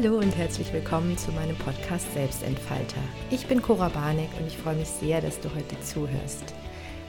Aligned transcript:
Hallo 0.00 0.18
und 0.18 0.36
herzlich 0.36 0.72
willkommen 0.72 1.18
zu 1.18 1.32
meinem 1.32 1.56
Podcast 1.56 2.14
Selbstentfalter. 2.14 3.00
Ich 3.32 3.48
bin 3.48 3.60
Cora 3.60 3.88
Barneck 3.88 4.28
und 4.38 4.46
ich 4.46 4.56
freue 4.56 4.76
mich 4.76 4.86
sehr, 4.86 5.20
dass 5.20 5.40
du 5.40 5.52
heute 5.52 5.80
zuhörst. 5.80 6.54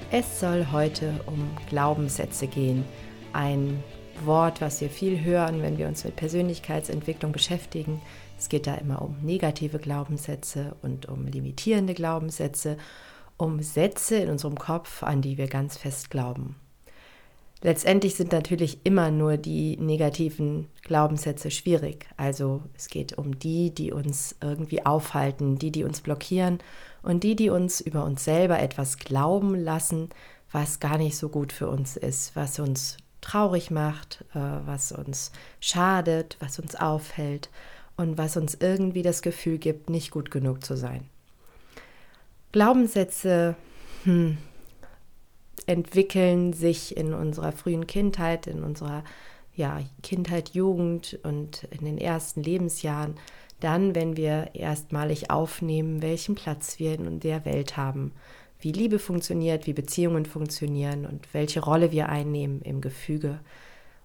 Es 0.10 0.40
soll 0.40 0.66
heute 0.72 1.14
um 1.28 1.56
Glaubenssätze 1.70 2.48
gehen. 2.48 2.84
Ein 3.32 3.84
Wort, 4.26 4.60
was 4.60 4.82
wir 4.82 4.90
viel 4.90 5.24
hören, 5.24 5.62
wenn 5.62 5.78
wir 5.78 5.88
uns 5.88 6.04
mit 6.04 6.16
Persönlichkeitsentwicklung 6.16 7.32
beschäftigen. 7.32 8.02
Es 8.40 8.50
geht 8.50 8.66
da 8.66 8.74
immer 8.74 9.04
um 9.04 9.18
negative 9.22 9.78
Glaubenssätze 9.78 10.76
und 10.82 11.06
um 11.06 11.28
limitierende 11.28 11.94
Glaubenssätze, 11.94 12.76
um 13.38 13.62
Sätze 13.62 14.16
in 14.16 14.32
unserem 14.32 14.58
Kopf, 14.58 15.04
an 15.04 15.22
die 15.22 15.38
wir 15.38 15.48
ganz 15.48 15.78
fest 15.78 16.10
glauben. 16.10 16.56
Letztendlich 17.62 18.16
sind 18.16 18.32
natürlich 18.32 18.80
immer 18.86 19.12
nur 19.12 19.36
die 19.36 19.76
negativen 19.78 20.68
Glaubenssätze 20.82 21.52
schwierig. 21.52 22.08
Also 22.16 22.64
es 22.76 22.88
geht 22.88 23.18
um 23.18 23.38
die, 23.38 23.74
die 23.74 23.92
uns 23.92 24.36
irgendwie 24.42 24.86
aufhalten, 24.86 25.58
die, 25.58 25.72
die 25.72 25.84
uns 25.84 26.00
blockieren 26.00 26.60
und 27.04 27.24
die, 27.24 27.36
die 27.36 27.50
uns 27.50 27.82
über 27.82 28.06
uns 28.06 28.24
selber 28.24 28.60
etwas 28.60 28.98
glauben 28.98 29.56
lassen, 29.56 30.10
was 30.52 30.80
gar 30.80 30.98
nicht 30.98 31.18
so 31.18 31.28
gut 31.28 31.52
für 31.52 31.70
uns 31.70 31.98
ist, 31.98 32.36
was 32.36 32.60
uns 32.60 32.98
traurig 33.20 33.72
macht, 33.72 34.24
äh, 34.34 34.40
was 34.66 34.94
uns 34.94 35.34
schadet, 35.60 36.38
was 36.40 36.60
uns 36.60 36.76
aufhält 36.76 37.50
und 37.98 38.18
was 38.18 38.38
uns 38.38 38.56
irgendwie 38.60 39.02
das 39.02 39.22
Gefühl 39.22 39.58
gibt, 39.58 39.90
nicht 39.90 40.12
gut 40.12 40.32
genug 40.32 40.64
zu 40.64 40.78
sein. 40.78 41.10
Glaubenssätze, 42.54 43.56
hm, 44.06 44.38
entwickeln 45.70 46.52
sich 46.52 46.98
in 46.98 47.14
unserer 47.14 47.52
frühen 47.52 47.86
Kindheit, 47.86 48.48
in 48.48 48.64
unserer 48.64 49.04
ja, 49.56 49.82
Kindheit, 50.02 50.50
Jugend 50.50 51.20
und 51.22 51.68
in 51.70 51.86
den 51.86 52.00
ersten 52.00 52.42
Lebensjahren, 52.42 53.14
dann, 53.60 53.94
wenn 53.94 54.18
wir 54.18 54.56
erstmalig 54.56 55.30
aufnehmen, 55.30 56.02
welchen 56.02 56.34
Platz 56.34 56.80
wir 56.80 56.96
in 56.96 57.20
der 57.20 57.46
Welt 57.46 57.78
haben, 57.78 58.14
wie 58.60 58.72
Liebe 58.72 58.98
funktioniert, 58.98 59.68
wie 59.68 59.74
Beziehungen 59.74 60.26
funktionieren 60.26 61.06
und 61.06 61.34
welche 61.36 61.60
Rolle 61.60 61.92
wir 61.92 62.10
einnehmen 62.10 62.62
im 62.64 62.82
Gefüge 62.82 63.40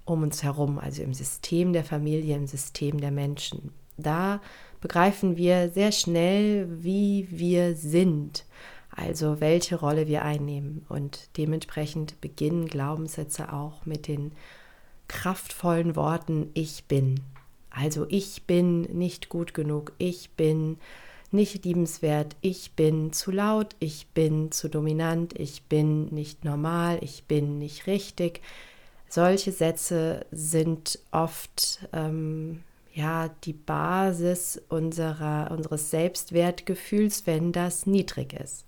um 0.04 0.22
uns 0.22 0.42
herum, 0.42 0.78
also 0.78 1.02
im 1.02 1.14
System 1.14 1.72
der 1.72 1.84
Familie, 1.84 2.36
im 2.36 2.46
System 2.46 3.00
der 3.00 3.10
Menschen. 3.10 3.72
Da 3.96 4.42
begreifen 4.82 5.38
wir 5.38 5.70
sehr 5.70 5.92
schnell, 5.92 6.68
wie 6.82 7.26
wir 7.30 7.74
sind 7.74 8.44
also 8.96 9.40
welche 9.40 9.76
Rolle 9.76 10.06
wir 10.06 10.24
einnehmen. 10.24 10.84
Und 10.88 11.28
dementsprechend 11.36 12.20
beginnen 12.20 12.66
Glaubenssätze 12.66 13.52
auch 13.52 13.86
mit 13.86 14.08
den 14.08 14.32
kraftvollen 15.08 15.96
Worten 15.96 16.50
Ich 16.54 16.84
bin. 16.84 17.20
Also 17.70 18.06
ich 18.08 18.44
bin 18.44 18.82
nicht 18.82 19.28
gut 19.28 19.52
genug, 19.52 19.92
ich 19.98 20.30
bin 20.30 20.78
nicht 21.32 21.64
liebenswert, 21.64 22.36
ich 22.40 22.72
bin 22.72 23.12
zu 23.12 23.32
laut, 23.32 23.74
ich 23.80 24.06
bin 24.14 24.52
zu 24.52 24.68
dominant, 24.68 25.38
ich 25.38 25.64
bin 25.64 26.06
nicht 26.06 26.44
normal, 26.44 26.98
ich 27.00 27.24
bin 27.24 27.58
nicht 27.58 27.88
richtig. 27.88 28.40
Solche 29.08 29.50
Sätze 29.50 30.24
sind 30.30 31.00
oft 31.10 31.88
ähm, 31.92 32.62
ja 32.92 33.28
die 33.42 33.52
Basis 33.52 34.62
unserer, 34.68 35.50
unseres 35.50 35.90
Selbstwertgefühls, 35.90 37.26
wenn 37.26 37.50
das 37.50 37.86
niedrig 37.86 38.32
ist. 38.34 38.64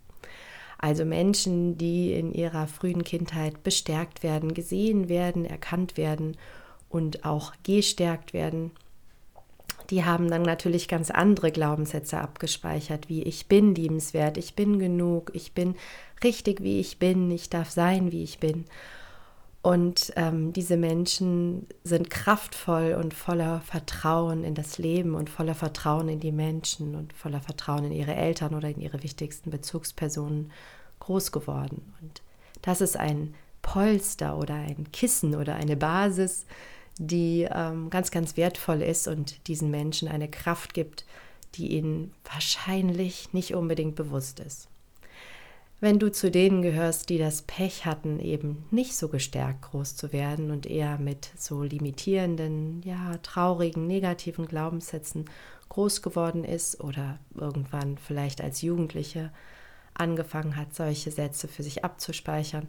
Also 0.79 1.05
Menschen, 1.05 1.79
die 1.79 2.13
in 2.13 2.33
ihrer 2.33 2.67
frühen 2.67 3.03
Kindheit 3.03 3.63
bestärkt 3.63 4.23
werden, 4.23 4.55
gesehen 4.55 5.09
werden, 5.09 5.45
erkannt 5.45 5.97
werden 5.97 6.37
und 6.89 7.25
auch 7.25 7.53
gestärkt 7.63 8.33
werden, 8.33 8.73
die 9.91 10.05
haben 10.05 10.29
dann 10.29 10.43
natürlich 10.43 10.89
ganz 10.89 11.11
andere 11.11 11.53
Glaubenssätze 11.53 12.19
abgespeichert, 12.19 13.09
wie 13.09 13.23
ich 13.23 13.47
bin 13.47 13.75
liebenswert, 13.75 14.37
ich 14.37 14.55
bin 14.55 14.79
genug, 14.79 15.31
ich 15.33 15.53
bin 15.53 15.77
richtig, 16.25 16.63
wie 16.63 16.81
ich 16.81 16.99
bin, 16.99 17.31
ich 17.31 17.51
darf 17.51 17.71
sein, 17.71 18.11
wie 18.13 18.23
ich 18.23 18.39
bin. 18.39 18.65
Und 19.67 20.13
ähm, 20.15 20.53
diese 20.53 20.77
Menschen 20.77 21.67
sind 21.83 22.09
kraftvoll 22.09 22.93
und 22.95 23.13
voller 23.13 23.63
Vertrauen 23.63 24.45
in 24.45 24.55
das 24.55 24.79
Leben 24.79 25.17
und 25.17 25.29
voller 25.29 25.57
Vertrauen 25.57 26.09
in 26.09 26.21
die 26.21 26.31
Menschen 26.31 26.95
und 26.95 27.13
voller 27.13 27.41
Vertrauen 27.41 27.83
in 27.87 27.91
ihre 27.91 28.15
Eltern 28.15 28.55
oder 28.55 28.69
in 28.69 28.81
ihre 28.81 29.03
wichtigsten 29.03 29.51
Bezugspersonen 29.51 30.53
groß 31.01 31.33
geworden. 31.33 31.93
Und 32.01 32.23
das 32.63 32.81
ist 32.81 32.97
ein 32.97 33.35
Polster 33.61 34.39
oder 34.39 34.55
ein 34.55 34.93
Kissen 34.93 35.35
oder 35.35 35.57
eine 35.57 35.77
Basis, 35.77 36.47
die 36.99 37.49
ähm, 37.51 37.91
ganz, 37.91 38.13
ganz 38.13 38.37
wertvoll 38.37 38.83
ist 38.83 39.09
und 39.09 39.49
diesen 39.49 39.73
Menschen 39.73 40.07
eine 40.07 40.31
Kraft 40.31 40.75
gibt, 40.75 41.05
die 41.57 41.73
ihnen 41.73 42.15
wahrscheinlich 42.23 43.33
nicht 43.33 43.57
unbedingt 43.57 43.97
bewusst 43.97 44.39
ist. 44.39 44.69
Wenn 45.79 45.99
du 45.99 46.11
zu 46.11 46.31
denen 46.31 46.63
gehörst, 46.63 47.11
die 47.11 47.19
das 47.19 47.43
Pech 47.43 47.85
hatten, 47.85 48.19
eben 48.19 48.65
nicht 48.71 48.97
so 48.97 49.09
gestärkt 49.09 49.63
groß 49.63 49.95
zu 49.95 50.11
werden 50.13 50.51
und 50.51 50.65
eher 50.65 50.99
mit 50.99 51.31
so 51.37 51.63
limitierenden, 51.63 52.81
ja, 52.83 53.19
traurigen, 53.19 53.87
negativen 53.87 54.47
Glaubenssätzen 54.47 55.27
groß 55.69 56.01
geworden 56.01 56.45
ist 56.45 56.81
oder 56.81 57.19
irgendwann 57.35 57.99
vielleicht 57.99 58.41
als 58.41 58.63
Jugendliche 58.63 59.31
angefangen 59.93 60.57
hat, 60.57 60.75
solche 60.75 61.11
Sätze 61.11 61.47
für 61.47 61.63
sich 61.63 61.85
abzuspeichern, 61.85 62.69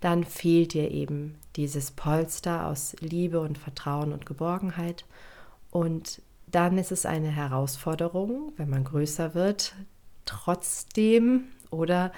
dann 0.00 0.24
fehlt 0.24 0.74
dir 0.74 0.90
eben 0.90 1.36
dieses 1.54 1.92
Polster 1.92 2.66
aus 2.66 2.96
Liebe 3.00 3.40
und 3.40 3.58
Vertrauen 3.58 4.12
und 4.12 4.26
Geborgenheit. 4.26 5.04
Und 5.70 6.22
dann 6.46 6.78
ist 6.78 6.92
es 6.92 7.06
eine 7.06 7.30
Herausforderung, 7.30 8.52
wenn 8.56 8.70
man 8.70 8.84
größer 8.84 9.34
wird, 9.34 9.74
trotzdem 10.24 11.44
oder 11.70 12.12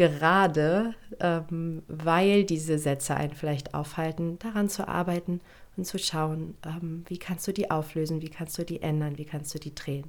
gerade 0.00 0.94
ähm, 1.20 1.82
weil 1.86 2.44
diese 2.44 2.78
Sätze 2.78 3.14
einen 3.14 3.34
vielleicht 3.34 3.74
aufhalten, 3.74 4.38
daran 4.38 4.70
zu 4.70 4.88
arbeiten 4.88 5.42
und 5.76 5.84
zu 5.84 5.98
schauen, 5.98 6.54
ähm, 6.64 7.04
wie 7.06 7.18
kannst 7.18 7.46
du 7.46 7.52
die 7.52 7.70
auflösen, 7.70 8.22
wie 8.22 8.30
kannst 8.30 8.56
du 8.56 8.64
die 8.64 8.80
ändern, 8.80 9.18
wie 9.18 9.26
kannst 9.26 9.54
du 9.54 9.58
die 9.58 9.74
drehen. 9.74 10.06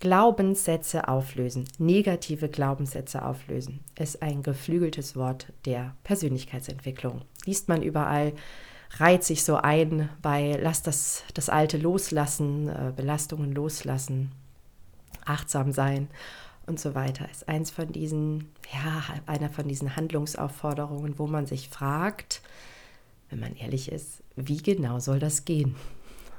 Glaubenssätze 0.00 1.08
auflösen, 1.08 1.64
negative 1.78 2.50
Glaubenssätze 2.50 3.24
auflösen, 3.24 3.80
ist 3.98 4.22
ein 4.22 4.42
geflügeltes 4.42 5.16
Wort 5.16 5.46
der 5.64 5.96
Persönlichkeitsentwicklung. 6.04 7.22
Liest 7.46 7.68
man 7.68 7.82
überall, 7.82 8.34
reiht 8.98 9.24
sich 9.24 9.44
so 9.44 9.56
ein 9.56 10.10
bei 10.20 10.58
lass 10.62 10.82
das, 10.82 11.24
das 11.32 11.48
Alte 11.48 11.78
loslassen, 11.78 12.68
äh, 12.68 12.92
Belastungen 12.94 13.52
loslassen, 13.52 14.30
achtsam 15.24 15.72
sein 15.72 16.08
und 16.68 16.78
so 16.78 16.94
weiter, 16.94 17.28
ist 17.30 17.48
eins 17.48 17.70
von 17.70 17.90
diesen, 17.90 18.50
ja, 18.72 19.02
einer 19.26 19.48
von 19.48 19.66
diesen 19.66 19.96
Handlungsaufforderungen, 19.96 21.18
wo 21.18 21.26
man 21.26 21.46
sich 21.46 21.68
fragt, 21.68 22.42
wenn 23.30 23.40
man 23.40 23.56
ehrlich 23.56 23.90
ist, 23.90 24.22
wie 24.36 24.58
genau 24.58 25.00
soll 25.00 25.18
das 25.18 25.44
gehen? 25.44 25.74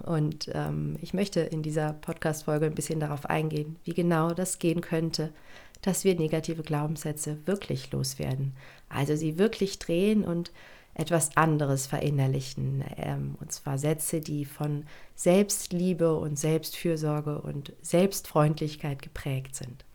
Und 0.04 0.50
ähm, 0.54 0.98
ich 1.02 1.14
möchte 1.14 1.42
in 1.42 1.62
dieser 1.62 1.94
Podcast-Folge 1.94 2.68
ein 2.68 2.76
bisschen 2.76 3.00
darauf 3.00 3.26
eingehen, 3.26 3.76
wie 3.84 3.94
genau 3.94 4.32
das 4.32 4.60
gehen 4.60 4.82
könnte, 4.82 5.34
dass 5.82 6.04
wir 6.04 6.16
negative 6.16 6.64
Glaubenssätze 6.64 7.38
wirklich 7.46 7.92
loswerden. 7.92 8.54
Also 8.88 9.16
sie 9.16 9.38
wirklich 9.38 9.78
drehen 9.80 10.24
und 10.24 10.52
etwas 10.94 11.36
anderes 11.36 11.88
verinnerlichen. 11.88 12.84
Ähm, 12.98 13.36
und 13.40 13.52
zwar 13.52 13.78
Sätze, 13.78 14.22
die 14.22 14.46
von 14.46 14.86
Selbstliebe 15.16 16.16
und 16.16 16.40
Selbstfürsorge 16.40 17.42
und 17.42 17.74
Selbstfreundlichkeit 17.82 19.02
geprägt 19.02 19.56
sind 19.56 19.86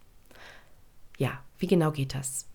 ja, 1.18 1.40
wie 1.58 1.66
genau 1.66 1.90
geht 1.90 2.14
das? 2.14 2.46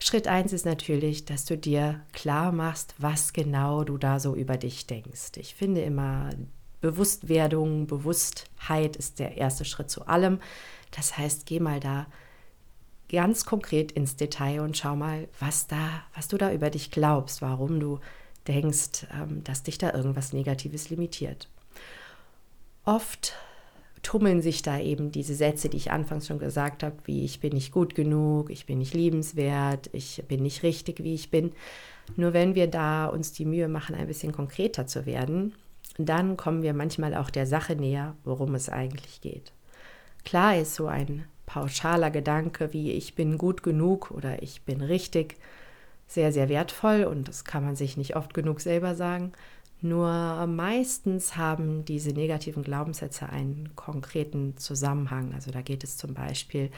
Schritt 0.00 0.26
1 0.26 0.52
ist 0.52 0.66
natürlich, 0.66 1.24
dass 1.24 1.44
du 1.44 1.56
dir 1.56 2.00
klar 2.12 2.50
machst, 2.50 2.94
was 2.98 3.32
genau 3.32 3.84
du 3.84 3.98
da 3.98 4.18
so 4.18 4.34
über 4.34 4.56
dich 4.56 4.86
denkst. 4.86 5.32
Ich 5.36 5.54
finde 5.54 5.82
immer, 5.82 6.30
Bewusstwerdung, 6.80 7.86
Bewusstheit 7.86 8.96
ist 8.96 9.20
der 9.20 9.36
erste 9.36 9.64
Schritt 9.64 9.90
zu 9.90 10.06
allem. 10.08 10.40
Das 10.90 11.16
heißt, 11.16 11.46
geh 11.46 11.60
mal 11.60 11.78
da 11.78 12.06
ganz 13.08 13.44
konkret 13.44 13.92
ins 13.92 14.16
Detail 14.16 14.60
und 14.60 14.76
schau 14.76 14.96
mal, 14.96 15.28
was 15.38 15.68
da, 15.68 16.02
was 16.14 16.28
du 16.28 16.36
da 16.36 16.52
über 16.52 16.70
dich 16.70 16.90
glaubst, 16.90 17.40
warum 17.40 17.78
du 17.78 18.00
denkst, 18.48 19.06
ähm, 19.14 19.44
dass 19.44 19.62
dich 19.62 19.78
da 19.78 19.92
irgendwas 19.92 20.32
Negatives 20.32 20.90
limitiert. 20.90 21.48
Oft 22.84 23.34
tummeln 24.02 24.42
sich 24.42 24.62
da 24.62 24.78
eben 24.78 25.12
diese 25.12 25.34
Sätze, 25.34 25.68
die 25.68 25.76
ich 25.76 25.92
anfangs 25.92 26.26
schon 26.26 26.38
gesagt 26.38 26.82
habe, 26.82 26.96
wie 27.04 27.24
ich 27.24 27.40
bin 27.40 27.52
nicht 27.52 27.72
gut 27.72 27.94
genug, 27.94 28.50
ich 28.50 28.66
bin 28.66 28.78
nicht 28.78 28.94
liebenswert, 28.94 29.90
ich 29.92 30.22
bin 30.28 30.42
nicht 30.42 30.62
richtig, 30.62 31.02
wie 31.02 31.14
ich 31.14 31.30
bin. 31.30 31.52
Nur 32.16 32.32
wenn 32.32 32.54
wir 32.54 32.66
da 32.66 33.06
uns 33.06 33.32
die 33.32 33.44
Mühe 33.44 33.68
machen, 33.68 33.94
ein 33.94 34.08
bisschen 34.08 34.32
konkreter 34.32 34.86
zu 34.86 35.06
werden, 35.06 35.54
dann 35.98 36.36
kommen 36.36 36.62
wir 36.62 36.74
manchmal 36.74 37.14
auch 37.14 37.30
der 37.30 37.46
Sache 37.46 37.76
näher, 37.76 38.16
worum 38.24 38.54
es 38.54 38.68
eigentlich 38.68 39.20
geht. 39.20 39.52
Klar 40.24 40.56
ist 40.56 40.74
so 40.74 40.86
ein 40.86 41.24
pauschaler 41.46 42.10
Gedanke 42.10 42.72
wie 42.72 42.92
ich 42.92 43.14
bin 43.14 43.36
gut 43.36 43.62
genug 43.62 44.10
oder 44.10 44.42
ich 44.42 44.62
bin 44.62 44.80
richtig 44.80 45.36
sehr, 46.06 46.32
sehr 46.32 46.48
wertvoll 46.48 47.04
und 47.04 47.28
das 47.28 47.44
kann 47.44 47.64
man 47.64 47.76
sich 47.76 47.96
nicht 47.96 48.16
oft 48.16 48.34
genug 48.34 48.60
selber 48.60 48.94
sagen. 48.94 49.32
Nur 49.82 50.46
meistens 50.46 51.36
haben 51.36 51.84
diese 51.84 52.10
negativen 52.10 52.62
Glaubenssätze 52.62 53.28
einen 53.28 53.74
konkreten 53.74 54.56
Zusammenhang. 54.56 55.34
Also 55.34 55.50
da 55.50 55.60
geht 55.60 55.82
es 55.82 55.96
zum 55.96 56.14
Beispiel 56.14 56.70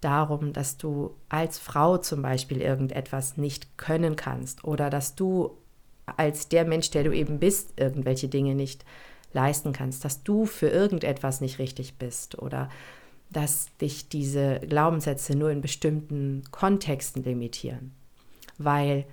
darum, 0.00 0.52
dass 0.52 0.76
du 0.76 1.14
als 1.28 1.58
Frau 1.58 1.98
zum 1.98 2.20
Beispiel 2.20 2.60
irgendetwas 2.60 3.36
nicht 3.36 3.78
können 3.78 4.16
kannst 4.16 4.64
oder 4.64 4.90
dass 4.90 5.14
du 5.14 5.56
als 6.16 6.48
der 6.48 6.64
Mensch, 6.64 6.90
der 6.90 7.04
du 7.04 7.12
eben 7.12 7.38
bist, 7.38 7.74
irgendwelche 7.78 8.28
Dinge 8.28 8.56
nicht 8.56 8.84
leisten 9.32 9.72
kannst, 9.72 10.04
dass 10.04 10.24
du 10.24 10.44
für 10.44 10.68
irgendetwas 10.68 11.40
nicht 11.40 11.60
richtig 11.60 11.94
bist 11.96 12.38
oder 12.38 12.68
dass 13.30 13.68
dich 13.78 14.08
diese 14.08 14.58
Glaubenssätze 14.60 15.36
nur 15.36 15.50
in 15.50 15.60
bestimmten 15.60 16.42
Kontexten 16.50 17.22
limitieren. 17.22 17.92
Weil 18.58 19.06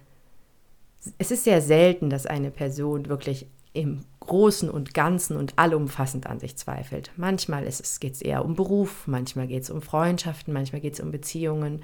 es 1.18 1.32
ist 1.32 1.44
sehr 1.44 1.62
selten, 1.62 2.10
dass 2.10 2.26
eine 2.26 2.52
Person 2.52 3.08
wirklich 3.08 3.48
im 3.74 4.02
Großen 4.20 4.70
und 4.70 4.94
Ganzen 4.94 5.38
und 5.38 5.54
allumfassend 5.58 6.28
an 6.28 6.40
sich 6.40 6.56
zweifelt. 6.58 7.12
Manchmal 7.18 7.64
geht 7.64 8.14
es 8.14 8.22
eher 8.22 8.44
um 8.46 8.56
Beruf, 8.56 9.08
manchmal 9.08 9.48
geht 9.48 9.64
es 9.64 9.70
um 9.70 9.82
Freundschaften, 9.82 10.54
manchmal 10.54 10.82
geht 10.82 10.94
es 10.94 11.00
um 11.00 11.12
Beziehungen, 11.12 11.84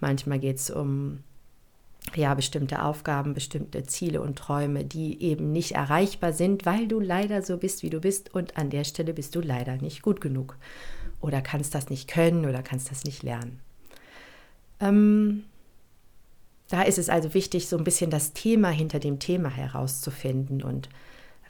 manchmal 0.00 0.38
geht 0.38 0.58
es 0.58 0.70
um 0.70 1.20
ja, 2.14 2.34
bestimmte 2.34 2.82
Aufgaben, 2.82 3.34
bestimmte 3.34 3.84
Ziele 3.84 4.20
und 4.20 4.38
Träume, 4.38 4.84
die 4.84 5.22
eben 5.22 5.52
nicht 5.52 5.72
erreichbar 5.72 6.32
sind, 6.32 6.66
weil 6.66 6.88
du 6.88 6.98
leider 6.98 7.42
so 7.42 7.56
bist, 7.56 7.82
wie 7.82 7.90
du 7.90 8.00
bist 8.00 8.34
und 8.34 8.56
an 8.56 8.70
der 8.70 8.84
Stelle 8.84 9.12
bist 9.12 9.34
du 9.34 9.40
leider 9.40 9.76
nicht 9.76 10.02
gut 10.02 10.20
genug 10.20 10.56
oder 11.20 11.42
kannst 11.42 11.74
das 11.74 11.90
nicht 11.90 12.08
können 12.08 12.46
oder 12.46 12.62
kannst 12.62 12.90
das 12.90 13.04
nicht 13.04 13.22
lernen. 13.22 13.60
Ähm, 14.80 15.44
da 16.70 16.82
ist 16.82 16.98
es 16.98 17.08
also 17.08 17.34
wichtig, 17.34 17.68
so 17.68 17.76
ein 17.76 17.84
bisschen 17.84 18.10
das 18.10 18.32
Thema 18.32 18.70
hinter 18.70 19.00
dem 19.00 19.18
Thema 19.18 19.50
herauszufinden. 19.50 20.62
Und 20.62 20.88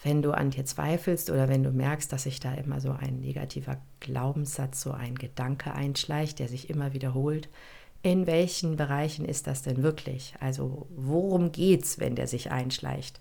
wenn 0.02 0.22
du 0.22 0.32
an 0.32 0.50
dir 0.50 0.64
zweifelst 0.64 1.30
oder 1.30 1.48
wenn 1.48 1.62
du 1.62 1.70
merkst, 1.70 2.10
dass 2.10 2.22
sich 2.22 2.40
da 2.40 2.54
immer 2.54 2.80
so 2.80 2.92
ein 2.92 3.20
negativer 3.20 3.76
Glaubenssatz, 4.00 4.80
so 4.80 4.92
ein 4.92 5.14
Gedanke 5.14 5.74
einschleicht, 5.74 6.38
der 6.38 6.48
sich 6.48 6.70
immer 6.70 6.94
wiederholt, 6.94 7.50
in 8.02 8.26
welchen 8.26 8.76
Bereichen 8.76 9.26
ist 9.26 9.46
das 9.46 9.60
denn 9.60 9.82
wirklich? 9.82 10.34
Also 10.40 10.86
worum 10.96 11.52
geht 11.52 11.84
es, 11.84 12.00
wenn 12.00 12.16
der 12.16 12.26
sich 12.26 12.50
einschleicht? 12.50 13.20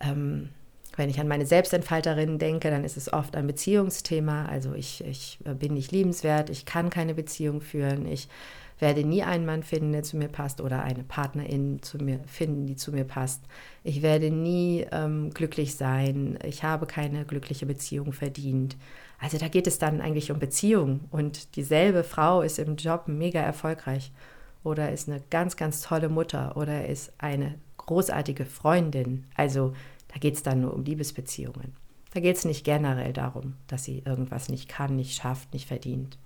Ähm, 0.00 0.48
wenn 0.96 1.10
ich 1.10 1.20
an 1.20 1.28
meine 1.28 1.44
Selbstentfalterinnen 1.44 2.38
denke, 2.38 2.70
dann 2.70 2.84
ist 2.84 2.96
es 2.96 3.12
oft 3.12 3.36
ein 3.36 3.46
Beziehungsthema. 3.46 4.46
Also 4.46 4.72
ich, 4.72 5.04
ich 5.04 5.38
bin 5.42 5.74
nicht 5.74 5.92
liebenswert, 5.92 6.48
ich 6.48 6.64
kann 6.64 6.88
keine 6.88 7.14
Beziehung 7.14 7.60
führen, 7.60 8.06
ich 8.06 8.28
werde 8.78 9.04
nie 9.04 9.22
einen 9.22 9.46
Mann 9.46 9.62
finden, 9.62 9.92
der 9.92 10.02
zu 10.02 10.16
mir 10.16 10.28
passt 10.28 10.60
oder 10.60 10.82
eine 10.82 11.04
Partnerin 11.04 11.82
zu 11.82 11.98
mir 11.98 12.20
finden, 12.26 12.66
die 12.66 12.76
zu 12.76 12.92
mir 12.92 13.04
passt. 13.04 13.42
Ich 13.82 14.02
werde 14.02 14.30
nie 14.30 14.86
ähm, 14.90 15.30
glücklich 15.30 15.76
sein. 15.76 16.38
Ich 16.44 16.64
habe 16.64 16.86
keine 16.86 17.24
glückliche 17.24 17.66
Beziehung 17.66 18.12
verdient. 18.12 18.76
Also 19.18 19.38
da 19.38 19.48
geht 19.48 19.66
es 19.66 19.78
dann 19.78 20.00
eigentlich 20.00 20.30
um 20.30 20.38
Beziehung 20.38 21.00
und 21.10 21.56
dieselbe 21.56 22.04
Frau 22.04 22.42
ist 22.42 22.58
im 22.58 22.76
Job 22.76 23.04
mega 23.06 23.40
erfolgreich 23.40 24.12
oder 24.64 24.92
ist 24.92 25.08
eine 25.08 25.22
ganz, 25.30 25.56
ganz 25.56 25.82
tolle 25.82 26.08
Mutter 26.08 26.56
oder 26.56 26.86
ist 26.86 27.12
eine 27.18 27.54
großartige 27.76 28.44
Freundin. 28.44 29.24
Also 29.34 29.72
da 30.08 30.18
geht 30.18 30.34
es 30.34 30.42
dann 30.42 30.60
nur 30.60 30.74
um 30.74 30.84
Liebesbeziehungen. 30.84 31.74
Da 32.12 32.20
geht 32.20 32.36
es 32.36 32.44
nicht 32.44 32.64
generell 32.64 33.12
darum, 33.12 33.54
dass 33.66 33.84
sie 33.84 34.02
irgendwas 34.04 34.48
nicht 34.48 34.68
kann, 34.68 34.94
nicht 34.96 35.16
schafft, 35.16 35.52
nicht 35.52 35.66
verdient. 35.66 36.16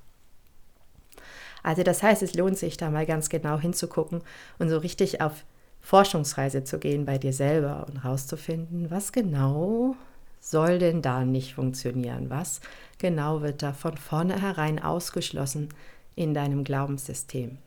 Also 1.68 1.82
das 1.82 2.02
heißt, 2.02 2.22
es 2.22 2.34
lohnt 2.34 2.56
sich 2.56 2.78
da 2.78 2.88
mal 2.88 3.04
ganz 3.04 3.28
genau 3.28 3.58
hinzugucken 3.58 4.22
und 4.58 4.70
so 4.70 4.78
richtig 4.78 5.20
auf 5.20 5.44
Forschungsreise 5.82 6.64
zu 6.64 6.78
gehen 6.78 7.04
bei 7.04 7.18
dir 7.18 7.34
selber 7.34 7.84
und 7.86 8.02
rauszufinden, 8.06 8.90
was 8.90 9.12
genau 9.12 9.94
soll 10.40 10.78
denn 10.78 11.02
da 11.02 11.26
nicht 11.26 11.52
funktionieren? 11.52 12.30
Was 12.30 12.62
genau 12.96 13.42
wird 13.42 13.62
da 13.62 13.74
von 13.74 13.98
vornherein 13.98 14.82
ausgeschlossen 14.82 15.68
in 16.16 16.32
deinem 16.32 16.64
Glaubenssystem? 16.64 17.58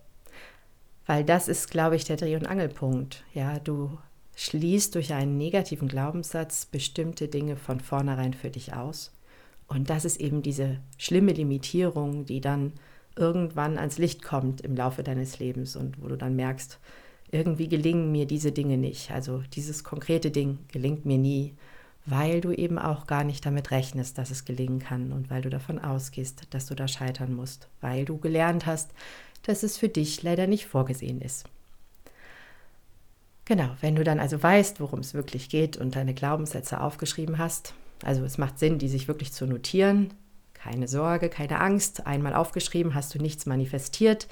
Weil 1.05 1.23
das 1.23 1.47
ist, 1.47 1.69
glaube 1.69 1.95
ich, 1.95 2.03
der 2.03 2.17
Dreh- 2.17 2.37
und 2.37 2.47
Angelpunkt. 2.47 3.23
Ja, 3.35 3.59
du 3.59 3.99
schließt 4.35 4.95
durch 4.95 5.13
einen 5.13 5.37
negativen 5.37 5.87
Glaubenssatz 5.87 6.65
bestimmte 6.65 7.27
Dinge 7.27 7.55
von 7.55 7.79
vornherein 7.79 8.33
für 8.33 8.49
dich 8.49 8.73
aus. 8.73 9.11
Und 9.67 9.91
das 9.91 10.05
ist 10.05 10.19
eben 10.19 10.41
diese 10.41 10.79
schlimme 10.97 11.33
Limitierung, 11.33 12.25
die 12.25 12.41
dann 12.41 12.73
irgendwann 13.15 13.77
ans 13.77 13.97
Licht 13.97 14.21
kommt 14.21 14.61
im 14.61 14.75
Laufe 14.75 15.03
deines 15.03 15.39
Lebens 15.39 15.75
und 15.75 16.01
wo 16.01 16.07
du 16.07 16.17
dann 16.17 16.35
merkst, 16.35 16.79
irgendwie 17.31 17.67
gelingen 17.67 18.11
mir 18.11 18.25
diese 18.25 18.51
Dinge 18.51 18.77
nicht. 18.77 19.11
Also 19.11 19.43
dieses 19.53 19.83
konkrete 19.83 20.31
Ding 20.31 20.59
gelingt 20.71 21.05
mir 21.05 21.17
nie, 21.17 21.55
weil 22.05 22.41
du 22.41 22.51
eben 22.51 22.77
auch 22.77 23.07
gar 23.07 23.23
nicht 23.23 23.45
damit 23.45 23.71
rechnest, 23.71 24.17
dass 24.17 24.31
es 24.31 24.45
gelingen 24.45 24.79
kann 24.79 25.11
und 25.11 25.29
weil 25.29 25.41
du 25.41 25.49
davon 25.49 25.79
ausgehst, 25.79 26.47
dass 26.49 26.65
du 26.65 26.75
da 26.75 26.87
scheitern 26.87 27.33
musst, 27.33 27.69
weil 27.79 28.05
du 28.05 28.17
gelernt 28.17 28.65
hast, 28.65 28.91
dass 29.43 29.63
es 29.63 29.77
für 29.77 29.89
dich 29.89 30.21
leider 30.23 30.47
nicht 30.47 30.67
vorgesehen 30.67 31.21
ist. 31.21 31.45
Genau, 33.45 33.69
wenn 33.81 33.95
du 33.95 34.03
dann 34.03 34.19
also 34.19 34.41
weißt, 34.41 34.79
worum 34.79 34.99
es 34.99 35.13
wirklich 35.13 35.49
geht 35.49 35.77
und 35.77 35.95
deine 35.95 36.13
Glaubenssätze 36.13 36.79
aufgeschrieben 36.79 37.37
hast, 37.37 37.73
also 38.03 38.23
es 38.23 38.37
macht 38.37 38.59
Sinn, 38.59 38.79
die 38.79 38.87
sich 38.87 39.07
wirklich 39.07 39.33
zu 39.33 39.45
notieren, 39.45 40.13
keine 40.61 40.87
Sorge, 40.87 41.29
keine 41.29 41.59
Angst. 41.59 42.05
Einmal 42.05 42.35
aufgeschrieben, 42.35 42.93
hast 42.93 43.15
du 43.15 43.19
nichts 43.19 43.45
manifestiert. 43.45 44.27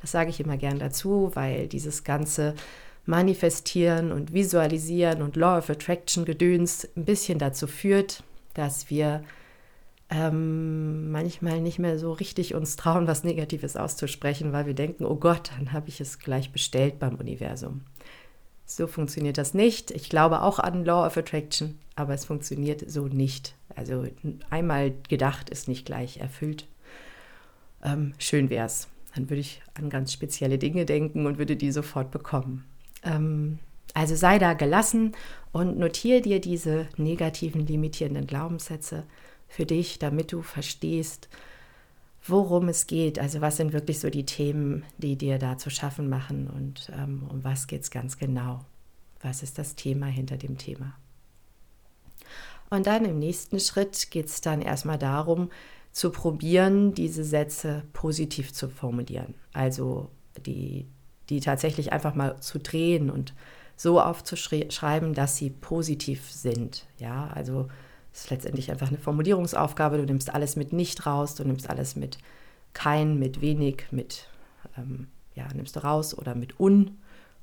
Das 0.00 0.12
sage 0.12 0.30
ich 0.30 0.40
immer 0.40 0.56
gern 0.56 0.78
dazu, 0.78 1.30
weil 1.34 1.68
dieses 1.68 2.04
ganze 2.04 2.54
Manifestieren 3.04 4.12
und 4.12 4.32
Visualisieren 4.32 5.22
und 5.22 5.36
Law 5.36 5.58
of 5.58 5.70
Attraction 5.70 6.24
Gedöns 6.24 6.88
ein 6.96 7.04
bisschen 7.04 7.38
dazu 7.38 7.66
führt, 7.66 8.22
dass 8.54 8.90
wir 8.90 9.24
ähm, 10.08 11.10
manchmal 11.10 11.60
nicht 11.60 11.78
mehr 11.78 11.98
so 11.98 12.12
richtig 12.12 12.54
uns 12.54 12.76
trauen, 12.76 13.08
was 13.08 13.24
Negatives 13.24 13.76
auszusprechen, 13.76 14.52
weil 14.52 14.66
wir 14.66 14.74
denken, 14.74 15.04
oh 15.04 15.16
Gott, 15.16 15.50
dann 15.56 15.72
habe 15.72 15.88
ich 15.88 16.00
es 16.00 16.18
gleich 16.18 16.52
bestellt 16.52 16.98
beim 17.00 17.16
Universum. 17.16 17.82
So 18.66 18.86
funktioniert 18.86 19.38
das 19.38 19.52
nicht. 19.52 19.90
Ich 19.90 20.08
glaube 20.08 20.42
auch 20.42 20.58
an 20.58 20.84
Law 20.84 21.06
of 21.06 21.16
Attraction, 21.16 21.78
aber 21.96 22.14
es 22.14 22.24
funktioniert 22.24 22.88
so 22.88 23.06
nicht. 23.08 23.54
Also 23.76 24.06
einmal 24.50 24.92
gedacht 25.08 25.50
ist 25.50 25.68
nicht 25.68 25.86
gleich 25.86 26.18
erfüllt. 26.18 26.66
Ähm, 27.82 28.14
schön 28.18 28.50
wäre 28.50 28.66
es. 28.66 28.88
Dann 29.14 29.28
würde 29.28 29.40
ich 29.40 29.62
an 29.74 29.90
ganz 29.90 30.12
spezielle 30.12 30.58
Dinge 30.58 30.86
denken 30.86 31.26
und 31.26 31.38
würde 31.38 31.56
die 31.56 31.72
sofort 31.72 32.10
bekommen. 32.10 32.64
Ähm, 33.02 33.58
also 33.94 34.14
sei 34.16 34.38
da 34.38 34.54
gelassen 34.54 35.12
und 35.52 35.78
notiere 35.78 36.22
dir 36.22 36.40
diese 36.40 36.88
negativen, 36.96 37.66
limitierenden 37.66 38.26
Glaubenssätze 38.26 39.04
für 39.48 39.66
dich, 39.66 39.98
damit 39.98 40.32
du 40.32 40.40
verstehst, 40.40 41.28
worum 42.26 42.68
es 42.68 42.86
geht. 42.86 43.18
Also 43.18 43.40
was 43.40 43.58
sind 43.58 43.72
wirklich 43.72 44.00
so 44.00 44.08
die 44.08 44.24
Themen, 44.24 44.84
die 44.96 45.16
dir 45.16 45.38
da 45.38 45.58
zu 45.58 45.68
schaffen 45.68 46.08
machen 46.08 46.48
und 46.48 46.90
ähm, 46.96 47.24
um 47.28 47.44
was 47.44 47.66
geht 47.66 47.82
es 47.82 47.90
ganz 47.90 48.16
genau. 48.16 48.64
Was 49.20 49.42
ist 49.42 49.58
das 49.58 49.74
Thema 49.76 50.06
hinter 50.06 50.36
dem 50.36 50.56
Thema? 50.56 50.94
Und 52.72 52.86
dann 52.86 53.04
im 53.04 53.18
nächsten 53.18 53.60
Schritt 53.60 54.10
geht 54.10 54.28
es 54.28 54.40
dann 54.40 54.62
erstmal 54.62 54.96
darum, 54.96 55.50
zu 55.92 56.08
probieren, 56.08 56.94
diese 56.94 57.22
Sätze 57.22 57.82
positiv 57.92 58.54
zu 58.54 58.70
formulieren. 58.70 59.34
Also 59.52 60.08
die, 60.46 60.86
die 61.28 61.40
tatsächlich 61.40 61.92
einfach 61.92 62.14
mal 62.14 62.40
zu 62.40 62.58
drehen 62.58 63.10
und 63.10 63.34
so 63.76 64.00
aufzuschreiben, 64.00 65.12
dass 65.12 65.36
sie 65.36 65.50
positiv 65.50 66.30
sind. 66.30 66.86
Ja, 66.96 67.26
also 67.34 67.68
es 68.10 68.22
ist 68.22 68.30
letztendlich 68.30 68.70
einfach 68.70 68.88
eine 68.88 68.96
Formulierungsaufgabe. 68.96 69.98
Du 69.98 70.06
nimmst 70.06 70.34
alles 70.34 70.56
mit 70.56 70.72
nicht 70.72 71.04
raus, 71.04 71.34
du 71.34 71.44
nimmst 71.44 71.68
alles 71.68 71.94
mit 71.94 72.16
kein, 72.72 73.18
mit 73.18 73.42
wenig, 73.42 73.84
mit 73.90 74.28
ähm, 74.78 75.08
ja, 75.34 75.46
nimmst 75.52 75.76
du 75.76 75.80
raus 75.80 76.16
oder 76.16 76.34
mit 76.34 76.58
un 76.58 76.96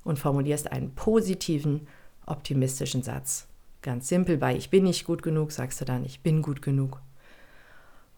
und 0.04 0.18
formulierst 0.18 0.72
einen 0.72 0.96
positiven, 0.96 1.88
optimistischen 2.26 3.04
Satz. 3.04 3.49
Ganz 3.82 4.08
simpel, 4.08 4.38
bei 4.38 4.56
ich 4.56 4.70
bin 4.70 4.84
nicht 4.84 5.06
gut 5.06 5.24
genug, 5.24 5.52
sagst 5.52 5.80
du 5.80 5.86
dann, 5.86 6.04
ich 6.04 6.22
bin 6.22 6.42
gut 6.42 6.62
genug. 6.62 7.02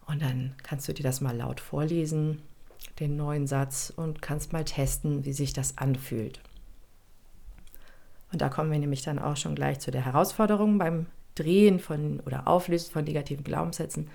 Und 0.08 0.22
dann 0.22 0.56
kannst 0.64 0.88
du 0.88 0.94
dir 0.94 1.04
das 1.04 1.22
mal 1.22 1.36
laut 1.36 1.60
vorlesen, 1.60 2.42
den 3.00 3.16
neuen 3.16 3.46
Satz, 3.46 3.94
und 3.96 4.22
kannst 4.22 4.54
mal 4.54 4.66
testen, 4.66 5.24
wie 5.24 5.34
sich 5.34 5.54
das 5.54 5.78
anfühlt. 5.78 6.42
Und 8.32 8.42
da 8.42 8.50
kommen 8.50 8.72
wir 8.72 8.80
nämlich 8.80 9.04
dann 9.04 9.20
auch 9.20 9.38
schon 9.38 9.56
gleich 9.56 9.80
zu 9.80 9.92
der 9.92 10.06
Herausforderung 10.06 10.78
beim 10.78 11.06
Drehen 11.36 11.80
von 11.80 12.20
oder 12.22 12.48
Auflösen 12.48 12.92
von 12.92 13.04
negativen 13.04 13.44
Glaubenssätzen. 13.44 14.10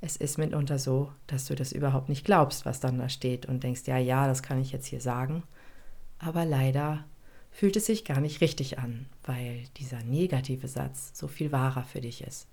Es 0.00 0.16
ist 0.16 0.36
mitunter 0.36 0.78
so, 0.78 1.12
dass 1.28 1.46
du 1.46 1.54
das 1.54 1.70
überhaupt 1.72 2.08
nicht 2.08 2.24
glaubst, 2.24 2.66
was 2.66 2.80
dann 2.80 2.98
da 2.98 3.08
steht 3.08 3.46
und 3.46 3.62
denkst, 3.62 3.82
ja, 3.86 3.98
ja, 3.98 4.26
das 4.26 4.42
kann 4.42 4.60
ich 4.60 4.72
jetzt 4.72 4.86
hier 4.86 5.00
sagen. 5.00 5.44
Aber 6.18 6.44
leider 6.44 7.04
fühlt 7.52 7.76
es 7.76 7.86
sich 7.86 8.04
gar 8.04 8.20
nicht 8.20 8.40
richtig 8.40 8.78
an, 8.78 9.06
weil 9.24 9.64
dieser 9.76 10.02
negative 10.02 10.66
Satz 10.66 11.12
so 11.14 11.28
viel 11.28 11.52
wahrer 11.52 11.84
für 11.84 12.00
dich 12.00 12.22
ist. 12.22 12.48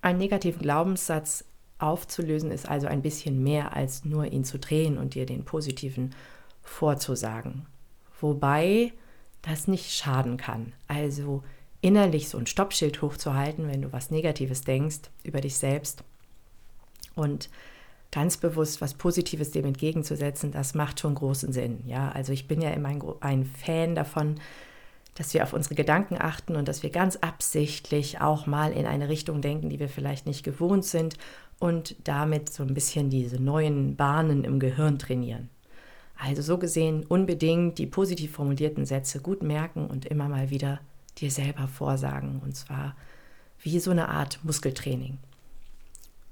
Einen 0.00 0.18
negativen 0.18 0.62
Glaubenssatz 0.62 1.44
aufzulösen 1.78 2.50
ist 2.50 2.68
also 2.68 2.86
ein 2.86 3.02
bisschen 3.02 3.42
mehr 3.42 3.74
als 3.74 4.04
nur 4.04 4.26
ihn 4.26 4.44
zu 4.44 4.58
drehen 4.58 4.96
und 4.96 5.14
dir 5.14 5.26
den 5.26 5.44
positiven 5.44 6.14
vorzusagen. 6.62 7.66
Wobei 8.20 8.92
das 9.42 9.68
nicht 9.68 9.92
schaden 9.92 10.36
kann. 10.36 10.72
Also 10.88 11.42
innerlich 11.80 12.28
so 12.28 12.38
ein 12.38 12.46
Stoppschild 12.46 13.02
hochzuhalten, 13.02 13.68
wenn 13.68 13.82
du 13.82 13.92
was 13.92 14.10
Negatives 14.10 14.62
denkst 14.62 15.10
über 15.22 15.40
dich 15.40 15.56
selbst 15.56 16.02
und 17.14 17.50
ganz 18.12 18.36
bewusst 18.36 18.80
was 18.80 18.94
Positives 18.94 19.50
dem 19.50 19.66
entgegenzusetzen, 19.66 20.52
das 20.52 20.74
macht 20.74 21.00
schon 21.00 21.14
großen 21.14 21.52
Sinn. 21.52 21.80
Ja, 21.86 22.10
also 22.10 22.32
ich 22.32 22.48
bin 22.48 22.60
ja 22.60 22.70
immer 22.70 22.88
ein, 22.88 23.02
ein 23.20 23.44
Fan 23.44 23.94
davon, 23.94 24.36
dass 25.14 25.32
wir 25.34 25.42
auf 25.42 25.52
unsere 25.52 25.74
Gedanken 25.74 26.16
achten 26.18 26.56
und 26.56 26.68
dass 26.68 26.82
wir 26.82 26.90
ganz 26.90 27.16
absichtlich 27.16 28.20
auch 28.20 28.46
mal 28.46 28.72
in 28.72 28.86
eine 28.86 29.08
Richtung 29.08 29.40
denken, 29.40 29.70
die 29.70 29.80
wir 29.80 29.88
vielleicht 29.88 30.26
nicht 30.26 30.44
gewohnt 30.44 30.84
sind 30.84 31.16
und 31.58 31.96
damit 32.04 32.52
so 32.52 32.62
ein 32.62 32.74
bisschen 32.74 33.10
diese 33.10 33.42
neuen 33.42 33.96
Bahnen 33.96 34.44
im 34.44 34.60
Gehirn 34.60 34.98
trainieren. 34.98 35.48
Also 36.18 36.42
so 36.42 36.58
gesehen 36.58 37.04
unbedingt 37.04 37.78
die 37.78 37.86
positiv 37.86 38.32
formulierten 38.32 38.86
Sätze 38.86 39.20
gut 39.20 39.42
merken 39.42 39.86
und 39.86 40.06
immer 40.06 40.28
mal 40.28 40.50
wieder 40.50 40.80
dir 41.18 41.30
selber 41.30 41.68
vorsagen. 41.68 42.40
Und 42.42 42.56
zwar 42.56 42.94
wie 43.60 43.78
so 43.80 43.90
eine 43.90 44.08
Art 44.08 44.40
Muskeltraining. 44.42 45.18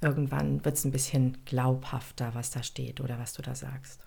Irgendwann 0.05 0.63
wird 0.67 0.77
es 0.77 0.85
ein 0.85 0.93
bisschen 0.93 1.39
glaubhafter, 1.47 2.35
was 2.35 2.51
da 2.51 2.63
steht 2.63 3.01
oder 3.01 3.19
was 3.19 3.33
du 3.33 3.41
da 3.41 3.55
sagst. 3.55 4.05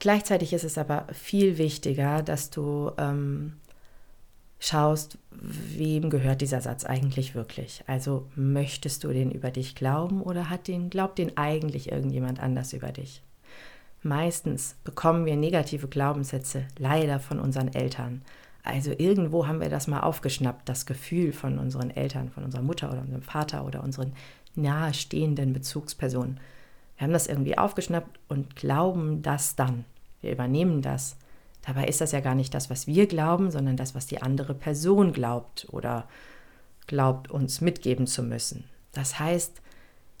Gleichzeitig 0.00 0.52
ist 0.52 0.64
es 0.64 0.76
aber 0.76 1.06
viel 1.12 1.56
wichtiger, 1.56 2.24
dass 2.24 2.50
du 2.50 2.90
ähm, 2.98 3.52
schaust, 4.58 5.18
wem 5.30 6.10
gehört 6.10 6.40
dieser 6.40 6.60
Satz 6.60 6.84
eigentlich 6.84 7.36
wirklich. 7.36 7.84
Also 7.86 8.26
möchtest 8.34 9.04
du 9.04 9.12
den 9.12 9.30
über 9.30 9.52
dich 9.52 9.76
glauben 9.76 10.20
oder 10.20 10.50
hat 10.50 10.66
den, 10.66 10.90
glaubt 10.90 11.18
den 11.18 11.36
eigentlich 11.36 11.92
irgendjemand 11.92 12.40
anders 12.40 12.72
über 12.72 12.90
dich? 12.90 13.22
Meistens 14.02 14.74
bekommen 14.82 15.26
wir 15.26 15.36
negative 15.36 15.86
Glaubenssätze 15.86 16.66
leider 16.76 17.20
von 17.20 17.38
unseren 17.38 17.72
Eltern. 17.72 18.22
Also 18.66 18.90
irgendwo 18.90 19.46
haben 19.46 19.60
wir 19.60 19.68
das 19.68 19.86
mal 19.86 20.00
aufgeschnappt, 20.00 20.68
das 20.68 20.86
Gefühl 20.86 21.32
von 21.32 21.58
unseren 21.58 21.90
Eltern, 21.90 22.30
von 22.30 22.42
unserer 22.42 22.62
Mutter 22.62 22.90
oder 22.90 23.02
unserem 23.02 23.22
Vater 23.22 23.64
oder 23.64 23.84
unseren 23.84 24.12
nahestehenden 24.56 25.52
Bezugspersonen. 25.52 26.40
Wir 26.96 27.04
haben 27.04 27.12
das 27.12 27.28
irgendwie 27.28 27.56
aufgeschnappt 27.56 28.18
und 28.28 28.56
glauben 28.56 29.22
das 29.22 29.54
dann. 29.54 29.84
Wir 30.20 30.32
übernehmen 30.32 30.82
das. 30.82 31.16
Dabei 31.62 31.86
ist 31.86 32.00
das 32.00 32.10
ja 32.10 32.20
gar 32.20 32.34
nicht 32.34 32.54
das, 32.54 32.68
was 32.68 32.88
wir 32.88 33.06
glauben, 33.06 33.52
sondern 33.52 33.76
das, 33.76 33.94
was 33.94 34.06
die 34.06 34.20
andere 34.20 34.54
Person 34.54 35.12
glaubt 35.12 35.68
oder 35.70 36.08
glaubt, 36.88 37.30
uns 37.30 37.60
mitgeben 37.60 38.08
zu 38.08 38.24
müssen. 38.24 38.64
Das 38.90 39.20
heißt, 39.20 39.62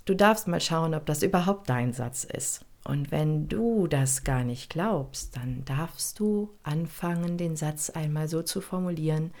du 0.04 0.14
darfst 0.14 0.46
mal 0.46 0.60
schauen, 0.60 0.94
ob 0.94 1.04
das 1.06 1.22
überhaupt 1.24 1.68
dein 1.68 1.92
Satz 1.92 2.22
ist. 2.22 2.65
Und 2.86 3.10
wenn 3.10 3.48
du 3.48 3.88
das 3.88 4.22
gar 4.22 4.44
nicht 4.44 4.70
glaubst, 4.70 5.36
dann 5.36 5.64
darfst 5.64 6.20
du 6.20 6.50
anfangen, 6.62 7.36
den 7.36 7.56
Satz 7.56 7.90
einmal 7.90 8.28
so 8.28 8.42
zu 8.42 8.60
formulieren, 8.60 9.32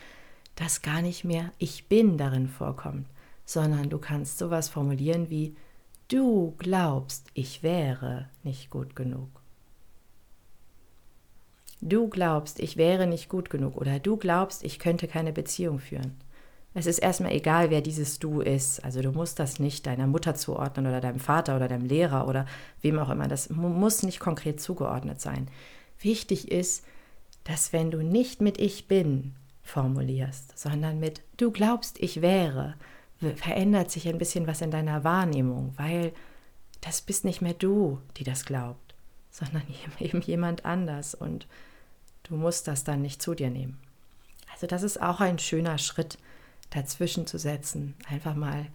dass 0.56 0.82
gar 0.82 1.00
nicht 1.00 1.22
mehr 1.24 1.52
ich 1.58 1.86
bin 1.86 2.18
darin 2.18 2.48
vorkommt, 2.48 3.06
sondern 3.44 3.88
du 3.88 3.98
kannst 3.98 4.38
sowas 4.38 4.68
formulieren 4.68 5.30
wie 5.30 5.54
du 6.08 6.54
glaubst, 6.58 7.28
ich 7.34 7.62
wäre 7.62 8.28
nicht 8.42 8.70
gut 8.70 8.96
genug. 8.96 9.28
Du 11.80 12.08
glaubst, 12.08 12.58
ich 12.58 12.76
wäre 12.76 13.06
nicht 13.06 13.28
gut 13.28 13.48
genug 13.48 13.76
oder 13.76 14.00
du 14.00 14.16
glaubst, 14.16 14.64
ich 14.64 14.80
könnte 14.80 15.06
keine 15.06 15.32
Beziehung 15.32 15.78
führen. 15.78 16.16
Es 16.78 16.84
ist 16.84 16.98
erstmal 16.98 17.32
egal, 17.32 17.70
wer 17.70 17.80
dieses 17.80 18.18
Du 18.18 18.42
ist. 18.42 18.84
Also 18.84 19.00
du 19.00 19.10
musst 19.10 19.38
das 19.38 19.58
nicht 19.58 19.86
deiner 19.86 20.06
Mutter 20.06 20.34
zuordnen 20.34 20.86
oder 20.86 21.00
deinem 21.00 21.20
Vater 21.20 21.56
oder 21.56 21.68
deinem 21.68 21.86
Lehrer 21.86 22.28
oder 22.28 22.44
wem 22.82 22.98
auch 22.98 23.08
immer. 23.08 23.28
Das 23.28 23.48
muss 23.48 24.02
nicht 24.02 24.20
konkret 24.20 24.60
zugeordnet 24.60 25.18
sein. 25.18 25.48
Wichtig 25.98 26.52
ist, 26.52 26.84
dass 27.44 27.72
wenn 27.72 27.90
du 27.90 28.02
nicht 28.02 28.42
mit 28.42 28.58
Ich 28.58 28.88
bin 28.88 29.34
formulierst, 29.62 30.58
sondern 30.58 31.00
mit 31.00 31.22
Du 31.38 31.50
glaubst, 31.50 31.98
ich 31.98 32.20
wäre, 32.20 32.74
verändert 33.36 33.90
sich 33.90 34.06
ein 34.06 34.18
bisschen 34.18 34.46
was 34.46 34.60
in 34.60 34.70
deiner 34.70 35.02
Wahrnehmung, 35.02 35.72
weil 35.78 36.12
das 36.82 37.00
bist 37.00 37.24
nicht 37.24 37.40
mehr 37.40 37.54
du, 37.54 38.00
die 38.18 38.24
das 38.24 38.44
glaubt, 38.44 38.94
sondern 39.30 39.62
eben 39.98 40.20
jemand 40.20 40.66
anders 40.66 41.14
und 41.14 41.46
du 42.24 42.36
musst 42.36 42.68
das 42.68 42.84
dann 42.84 43.00
nicht 43.00 43.22
zu 43.22 43.34
dir 43.34 43.48
nehmen. 43.48 43.78
Also 44.52 44.66
das 44.66 44.82
ist 44.82 45.00
auch 45.00 45.20
ein 45.20 45.38
schöner 45.38 45.78
Schritt, 45.78 46.18
dazwischen 46.70 47.26
zu 47.26 47.38
setzen, 47.38 47.94
einfach 48.08 48.34
mal 48.34 48.66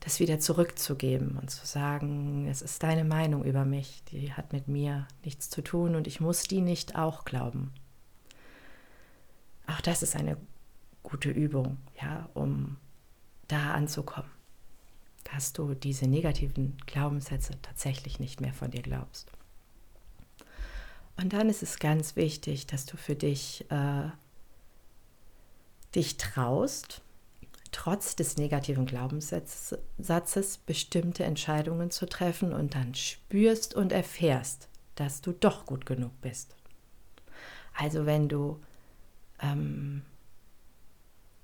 das 0.00 0.20
wieder 0.20 0.38
zurückzugeben 0.38 1.38
und 1.38 1.50
zu 1.50 1.66
sagen, 1.66 2.46
es 2.48 2.60
ist 2.62 2.82
deine 2.82 3.04
Meinung 3.04 3.44
über 3.44 3.64
mich, 3.64 4.02
die 4.10 4.32
hat 4.32 4.52
mit 4.52 4.68
mir 4.68 5.06
nichts 5.24 5.48
zu 5.48 5.62
tun 5.62 5.94
und 5.94 6.06
ich 6.06 6.20
muss 6.20 6.42
die 6.42 6.60
nicht 6.60 6.96
auch 6.96 7.24
glauben. 7.24 7.72
Auch 9.66 9.80
das 9.80 10.02
ist 10.02 10.14
eine 10.14 10.36
gute 11.02 11.30
Übung, 11.30 11.78
ja, 12.02 12.28
um 12.34 12.76
da 13.48 13.72
anzukommen, 13.72 14.30
dass 15.32 15.54
du 15.54 15.74
diese 15.74 16.06
negativen 16.06 16.76
Glaubenssätze 16.86 17.54
tatsächlich 17.62 18.20
nicht 18.20 18.40
mehr 18.40 18.52
von 18.52 18.70
dir 18.70 18.82
glaubst. 18.82 19.30
Und 21.16 21.32
dann 21.32 21.48
ist 21.48 21.62
es 21.62 21.78
ganz 21.78 22.16
wichtig, 22.16 22.66
dass 22.66 22.84
du 22.86 22.96
für 22.96 23.14
dich 23.14 23.70
äh, 23.70 24.10
dich 25.94 26.16
traust, 26.16 27.02
trotz 27.74 28.14
des 28.14 28.36
negativen 28.36 28.86
Glaubenssatzes 28.86 30.58
bestimmte 30.58 31.24
Entscheidungen 31.24 31.90
zu 31.90 32.06
treffen 32.06 32.52
und 32.52 32.76
dann 32.76 32.94
spürst 32.94 33.74
und 33.74 33.90
erfährst, 33.90 34.68
dass 34.94 35.20
du 35.20 35.32
doch 35.32 35.66
gut 35.66 35.84
genug 35.84 36.12
bist. 36.22 36.54
Also 37.76 38.06
wenn 38.06 38.28
du 38.28 38.60
ähm, 39.42 40.02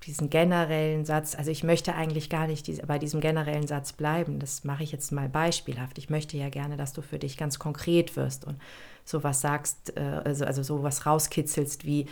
diesen 0.04 0.30
generellen 0.30 1.04
Satz, 1.04 1.34
also 1.34 1.50
ich 1.50 1.64
möchte 1.64 1.96
eigentlich 1.96 2.30
gar 2.30 2.46
nicht 2.46 2.68
diese, 2.68 2.87
bei 2.87 3.00
diesem 3.00 3.20
generellen 3.20 3.66
Satz 3.66 3.92
bleiben, 3.92 4.38
das 4.38 4.62
mache 4.62 4.84
ich 4.84 4.92
jetzt 4.92 5.10
mal 5.10 5.28
beispielhaft. 5.28 5.99
Ich 5.99 6.10
möchte 6.10 6.37
ja 6.37 6.49
gerne, 6.49 6.76
dass 6.76 6.92
du 6.92 7.02
für 7.02 7.18
dich 7.18 7.37
ganz 7.37 7.58
konkret 7.58 8.14
wirst 8.14 8.44
und 8.44 8.56
sowas 9.04 9.40
sagst, 9.40 9.96
äh, 9.96 10.22
also, 10.25 10.44
also 10.44 10.62
sowas 10.62 11.06
rauskitzelst 11.06 11.84
wie, 11.84 12.06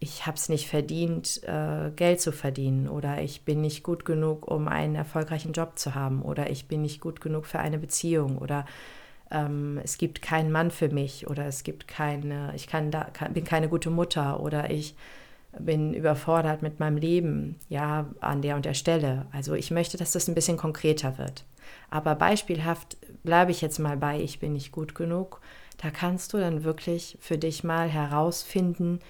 ich 0.00 0.26
habe 0.26 0.36
es 0.36 0.48
nicht 0.48 0.68
verdient, 0.68 1.42
äh, 1.44 1.90
Geld 1.94 2.20
zu 2.20 2.32
verdienen 2.32 2.88
oder 2.88 3.22
ich 3.22 3.42
bin 3.42 3.60
nicht 3.60 3.82
gut 3.82 4.04
genug, 4.04 4.46
um 4.50 4.68
einen 4.68 4.94
erfolgreichen 4.94 5.52
Job 5.52 5.78
zu 5.78 5.94
haben 5.94 6.22
oder 6.22 6.50
ich 6.50 6.66
bin 6.68 6.82
nicht 6.82 7.00
gut 7.00 7.20
genug 7.20 7.46
für 7.46 7.58
eine 7.58 7.78
Beziehung 7.78 8.38
oder 8.38 8.66
ähm, 9.30 9.80
es 9.82 9.98
gibt 9.98 10.22
keinen 10.22 10.52
Mann 10.52 10.70
für 10.70 10.88
mich 10.88 11.28
oder 11.28 11.46
es 11.46 11.64
gibt 11.64 11.88
keine, 11.88 12.52
ich 12.54 12.66
kann 12.66 12.90
da, 12.90 13.04
kann, 13.04 13.32
bin 13.32 13.44
keine 13.44 13.68
gute 13.68 13.90
Mutter 13.90 14.40
oder 14.40 14.70
ich 14.70 14.94
bin 15.58 15.94
überfordert 15.94 16.62
mit 16.62 16.80
meinem 16.80 16.96
Leben, 16.96 17.56
ja, 17.68 18.06
an 18.20 18.42
der 18.42 18.56
und 18.56 18.64
der 18.64 18.74
Stelle. 18.74 19.26
Also 19.32 19.54
ich 19.54 19.70
möchte, 19.70 19.96
dass 19.96 20.12
das 20.12 20.28
ein 20.28 20.34
bisschen 20.34 20.56
konkreter 20.56 21.16
wird. 21.16 21.44
Aber 21.90 22.14
beispielhaft 22.14 22.96
bleibe 23.22 23.52
ich 23.52 23.60
jetzt 23.60 23.78
mal 23.78 23.96
bei, 23.96 24.20
ich 24.20 24.40
bin 24.40 24.52
nicht 24.52 24.72
gut 24.72 24.94
genug. 24.94 25.40
Da 25.80 25.90
kannst 25.90 26.32
du 26.32 26.38
dann 26.38 26.64
wirklich 26.64 27.16
für 27.20 27.38
dich 27.38 27.64
mal 27.64 27.88
herausfinden, 27.88 29.00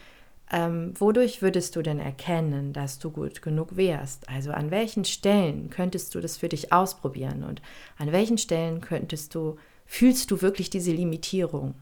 ähm, 0.50 0.92
wodurch 0.98 1.40
würdest 1.40 1.74
du 1.74 1.82
denn 1.82 1.98
erkennen, 1.98 2.72
dass 2.72 2.98
du 2.98 3.10
gut 3.10 3.40
genug 3.42 3.76
wärst? 3.76 4.28
Also 4.28 4.52
an 4.52 4.70
welchen 4.70 5.04
Stellen 5.04 5.70
könntest 5.70 6.14
du 6.14 6.20
das 6.20 6.36
für 6.36 6.48
dich 6.48 6.72
ausprobieren 6.72 7.44
und 7.44 7.62
an 7.96 8.12
welchen 8.12 8.38
Stellen 8.38 8.80
könntest 8.80 9.34
du, 9.34 9.56
fühlst 9.86 10.30
du 10.30 10.42
wirklich 10.42 10.70
diese 10.70 10.92
Limitierung? 10.92 11.74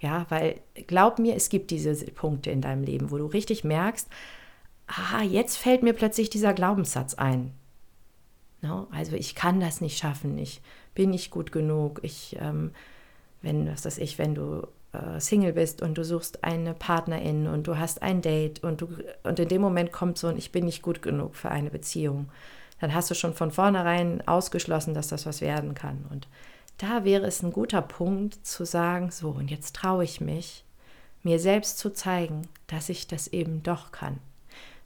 Ja, 0.00 0.26
weil 0.28 0.60
glaub 0.86 1.18
mir, 1.18 1.34
es 1.36 1.48
gibt 1.48 1.70
diese 1.70 1.94
Punkte 2.06 2.50
in 2.50 2.60
deinem 2.60 2.84
Leben, 2.84 3.10
wo 3.10 3.18
du 3.18 3.26
richtig 3.26 3.64
merkst, 3.64 4.08
ah, 4.86 5.22
jetzt 5.22 5.56
fällt 5.56 5.82
mir 5.82 5.92
plötzlich 5.92 6.30
dieser 6.30 6.52
Glaubenssatz 6.52 7.14
ein. 7.14 7.52
No? 8.60 8.86
Also 8.90 9.14
ich 9.14 9.34
kann 9.34 9.60
das 9.60 9.80
nicht 9.80 9.98
schaffen, 9.98 10.38
ich 10.38 10.62
bin 10.94 11.10
nicht 11.10 11.30
gut 11.30 11.52
genug, 11.52 12.00
ich, 12.02 12.36
ähm, 12.40 12.72
wenn, 13.42 13.68
was 13.68 13.84
weiß 13.84 13.98
ich, 13.98 14.18
wenn 14.18 14.34
du 14.34 14.66
Single 15.18 15.52
bist 15.52 15.82
und 15.82 15.98
du 15.98 16.04
suchst 16.04 16.44
eine 16.44 16.74
Partnerin 16.74 17.46
und 17.46 17.66
du 17.66 17.78
hast 17.78 18.02
ein 18.02 18.22
Date 18.22 18.62
und, 18.62 18.80
du, 18.80 18.88
und 19.22 19.38
in 19.38 19.48
dem 19.48 19.62
Moment 19.62 19.92
kommt 19.92 20.18
so 20.18 20.28
ein 20.28 20.36
Ich 20.36 20.52
bin 20.52 20.64
nicht 20.64 20.82
gut 20.82 21.02
genug 21.02 21.36
für 21.36 21.50
eine 21.50 21.70
Beziehung, 21.70 22.28
dann 22.80 22.94
hast 22.94 23.10
du 23.10 23.14
schon 23.14 23.34
von 23.34 23.50
vornherein 23.50 24.26
ausgeschlossen, 24.26 24.94
dass 24.94 25.08
das 25.08 25.26
was 25.26 25.40
werden 25.40 25.74
kann. 25.74 26.04
Und 26.10 26.28
da 26.78 27.04
wäre 27.04 27.26
es 27.26 27.42
ein 27.42 27.52
guter 27.52 27.82
Punkt 27.82 28.46
zu 28.46 28.64
sagen, 28.64 29.10
so, 29.10 29.30
und 29.30 29.50
jetzt 29.50 29.76
traue 29.76 30.04
ich 30.04 30.20
mich, 30.20 30.64
mir 31.22 31.38
selbst 31.38 31.78
zu 31.78 31.90
zeigen, 31.90 32.48
dass 32.66 32.88
ich 32.88 33.06
das 33.06 33.28
eben 33.28 33.62
doch 33.62 33.92
kann. 33.92 34.18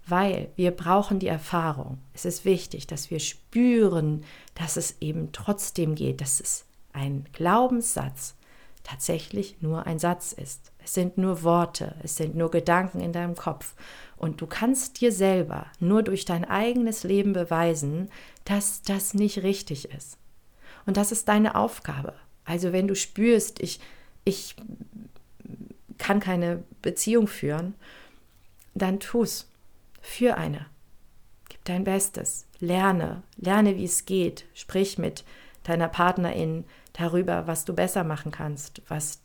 Weil 0.07 0.49
wir 0.57 0.71
brauchen 0.71 1.19
die 1.19 1.27
Erfahrung. 1.27 1.99
Es 2.15 2.25
ist 2.25 2.45
wichtig, 2.45 2.87
dass 2.87 3.11
wir 3.11 3.21
spüren, 3.21 4.25
dass 4.55 4.77
es 4.77 4.97
eben 5.01 5.33
trotzdem 5.33 5.95
geht, 5.95 6.21
dass 6.21 6.41
es 6.41 6.65
ein 6.93 7.27
Glaubenssatz 7.33 8.35
tatsächlich 8.85 9.61
nur 9.61 9.87
ein 9.87 9.99
Satz 9.99 10.33
ist. 10.33 10.73
Es 10.83 10.95
sind 10.95 11.19
nur 11.19 11.43
Worte, 11.43 11.95
es 12.03 12.17
sind 12.17 12.35
nur 12.35 12.51
Gedanken 12.51 13.01
in 13.01 13.13
deinem 13.13 13.35
Kopf. 13.35 13.75
Und 14.17 14.41
du 14.41 14.47
kannst 14.47 15.01
dir 15.01 15.13
selber 15.13 15.67
nur 15.79 16.03
durch 16.03 16.25
dein 16.25 16.45
eigenes 16.45 17.05
Leben 17.05 17.33
beweisen, 17.33 18.11
dass 18.45 18.83
das 18.83 19.15
nicht 19.15 19.43
richtig 19.43 19.91
ist. 19.91 20.19
Und 20.87 20.97
das 20.97 21.13
ist 21.13 21.29
deine 21.29 21.55
Aufgabe. 21.55 22.15
Also 22.45 22.73
wenn 22.73 22.89
du 22.89 22.97
spürst, 22.97 23.61
ich, 23.61 23.81
ich 24.25 24.57
kann 25.99 26.21
keine 26.21 26.65
Beziehung 26.81 27.27
führen, 27.27 27.75
dann 28.75 29.01
tu's. 29.01 29.51
Für 30.01 30.39
eine. 30.39 30.67
Gib 31.51 31.65
dein 31.65 31.85
Bestes. 31.85 32.47
Lerne. 32.61 33.23
Lerne, 33.37 33.77
wie 33.77 33.85
es 33.85 34.07
geht. 34.07 34.47
Sprich 34.55 34.97
mit 34.97 35.25
deiner 35.65 35.89
Partnerin 35.89 36.65
darüber, 36.99 37.47
was 37.47 37.65
du 37.65 37.75
besser 37.75 38.05
machen 38.05 38.33
kannst, 38.33 38.83
was 38.89 39.21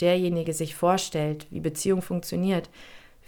derjenige 0.00 0.52
sich 0.52 0.74
vorstellt, 0.74 1.46
wie 1.50 1.60
Beziehung 1.60 2.02
funktioniert, 2.02 2.70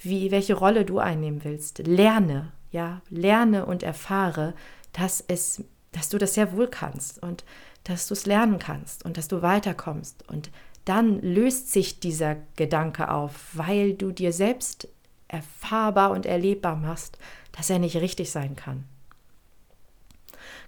wie, 0.02 0.30
welche 0.30 0.54
Rolle 0.54 0.84
du 0.84 0.98
einnehmen 0.98 1.42
willst. 1.44 1.78
Lerne, 1.78 2.52
ja, 2.70 3.00
lerne 3.08 3.66
und 3.66 3.82
erfahre, 3.82 4.54
dass 4.92 5.24
es, 5.26 5.64
dass 5.92 6.08
du 6.08 6.18
das 6.18 6.34
sehr 6.34 6.52
wohl 6.52 6.68
kannst 6.68 7.22
und 7.22 7.44
dass 7.84 8.06
du 8.06 8.14
es 8.14 8.26
lernen 8.26 8.58
kannst 8.58 9.04
und 9.04 9.16
dass 9.16 9.28
du 9.28 9.42
weiterkommst. 9.42 10.28
Und 10.28 10.50
dann 10.84 11.20
löst 11.20 11.72
sich 11.72 12.00
dieser 12.00 12.36
Gedanke 12.56 13.10
auf, 13.10 13.50
weil 13.54 13.94
du 13.94 14.12
dir 14.12 14.32
selbst 14.32 14.88
erfahrbar 15.28 16.10
und 16.10 16.26
erlebbar 16.26 16.76
machst, 16.76 17.18
dass 17.52 17.70
er 17.70 17.78
nicht 17.78 17.96
richtig 17.96 18.30
sein 18.30 18.56
kann. 18.56 18.84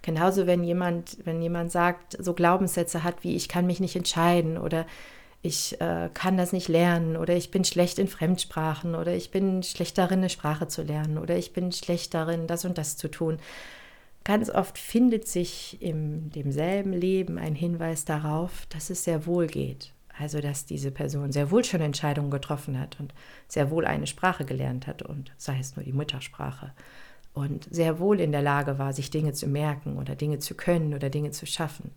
Genauso, 0.01 0.47
wenn 0.47 0.63
jemand, 0.63 1.17
wenn 1.23 1.41
jemand 1.41 1.71
sagt, 1.71 2.17
so 2.19 2.33
Glaubenssätze 2.33 3.03
hat 3.03 3.23
wie 3.23 3.35
ich 3.35 3.49
kann 3.49 3.65
mich 3.65 3.79
nicht 3.79 3.95
entscheiden 3.95 4.57
oder 4.57 4.85
ich 5.43 5.79
äh, 5.81 6.09
kann 6.13 6.37
das 6.37 6.53
nicht 6.53 6.69
lernen 6.69 7.17
oder 7.17 7.35
ich 7.35 7.51
bin 7.51 7.65
schlecht 7.65 7.99
in 7.99 8.07
Fremdsprachen 8.07 8.95
oder 8.95 9.13
ich 9.13 9.29
bin 9.29 9.61
schlecht 9.61 9.97
darin, 9.97 10.19
eine 10.19 10.29
Sprache 10.29 10.69
zu 10.69 10.83
lernen 10.83 11.17
oder 11.17 11.37
ich 11.37 11.51
bin 11.51 11.71
schlecht 11.73 12.13
darin, 12.13 12.47
das 12.47 12.63
und 12.63 12.77
das 12.77 12.95
zu 12.95 13.09
tun. 13.09 13.37
Ganz 14.23 14.49
oft 14.49 14.77
findet 14.77 15.27
sich 15.27 15.81
in 15.81 16.31
demselben 16.31 16.93
Leben 16.93 17.37
ein 17.37 17.55
Hinweis 17.55 18.05
darauf, 18.05 18.65
dass 18.69 18.89
es 18.89 19.03
sehr 19.03 19.25
wohl 19.25 19.47
geht. 19.47 19.91
Also, 20.17 20.39
dass 20.39 20.65
diese 20.65 20.91
Person 20.91 21.33
sehr 21.33 21.51
wohl 21.51 21.65
schon 21.65 21.81
Entscheidungen 21.81 22.31
getroffen 22.31 22.79
hat 22.79 22.97
und 22.99 23.13
sehr 23.47 23.69
wohl 23.69 23.85
eine 23.85 24.07
Sprache 24.07 24.45
gelernt 24.45 24.87
hat 24.87 25.01
und 25.01 25.33
sei 25.37 25.57
es 25.59 25.75
nur 25.75 25.83
die 25.83 25.91
Muttersprache 25.91 26.71
und 27.33 27.67
sehr 27.71 27.99
wohl 27.99 28.19
in 28.19 28.31
der 28.31 28.41
Lage 28.41 28.77
war, 28.77 28.93
sich 28.93 29.09
Dinge 29.09 29.33
zu 29.33 29.47
merken 29.47 29.97
oder 29.97 30.15
Dinge 30.15 30.39
zu 30.39 30.55
können 30.55 30.93
oder 30.93 31.09
Dinge 31.09 31.31
zu 31.31 31.45
schaffen. 31.45 31.91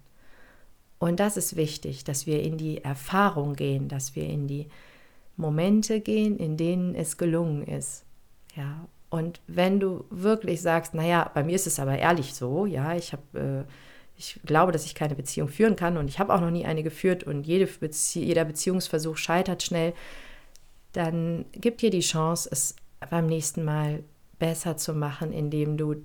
Und 0.99 1.21
das 1.21 1.37
ist 1.37 1.57
wichtig, 1.57 2.05
dass 2.05 2.27
wir 2.27 2.43
in 2.43 2.57
die 2.57 2.83
Erfahrung 2.83 3.55
gehen, 3.55 3.89
dass 3.89 4.17
wir 4.17 4.25
in 4.25 4.49
die 4.49 4.69
Momente 5.37 6.01
gehen, 6.01 6.39
in 6.39 6.57
denen 6.57 6.95
es 6.95 7.19
gelungen 7.19 7.67
ist. 7.67 8.05
Ja, 8.55 8.89
und 9.11 9.41
wenn 9.47 9.79
du 9.79 10.05
wirklich 10.11 10.63
sagst, 10.63 10.95
naja, 10.95 11.31
bei 11.35 11.45
mir 11.45 11.55
ist 11.55 11.67
es 11.67 11.79
aber 11.79 11.99
ehrlich 11.99 12.35
so, 12.35 12.65
ja, 12.65 12.97
ich 12.97 13.13
habe, 13.13 13.67
äh, 13.67 13.73
ich 14.17 14.41
glaube, 14.47 14.73
dass 14.73 14.87
ich 14.87 14.95
keine 14.95 15.15
Beziehung 15.15 15.49
führen 15.49 15.77
kann 15.77 15.99
und 15.99 16.09
ich 16.09 16.19
habe 16.19 16.35
auch 16.35 16.41
noch 16.41 16.51
nie 16.51 16.65
eine 16.65 16.83
geführt 16.83 17.25
und 17.25 17.47
jede 17.47 17.67
Bezie 17.67 18.25
jeder 18.25 18.47
Beziehungsversuch 18.47 19.19
scheitert 19.19 19.63
schnell, 19.63 19.93
dann 20.93 21.45
gib 21.53 21.79
dir 21.79 21.91
die 21.91 22.01
Chance, 22.01 22.49
es 22.51 22.75
beim 23.11 23.27
nächsten 23.27 23.63
Mal 23.63 24.03
besser 24.39 24.77
zu 24.77 24.95
machen, 24.95 25.33
indem 25.33 25.77
du 25.77 25.97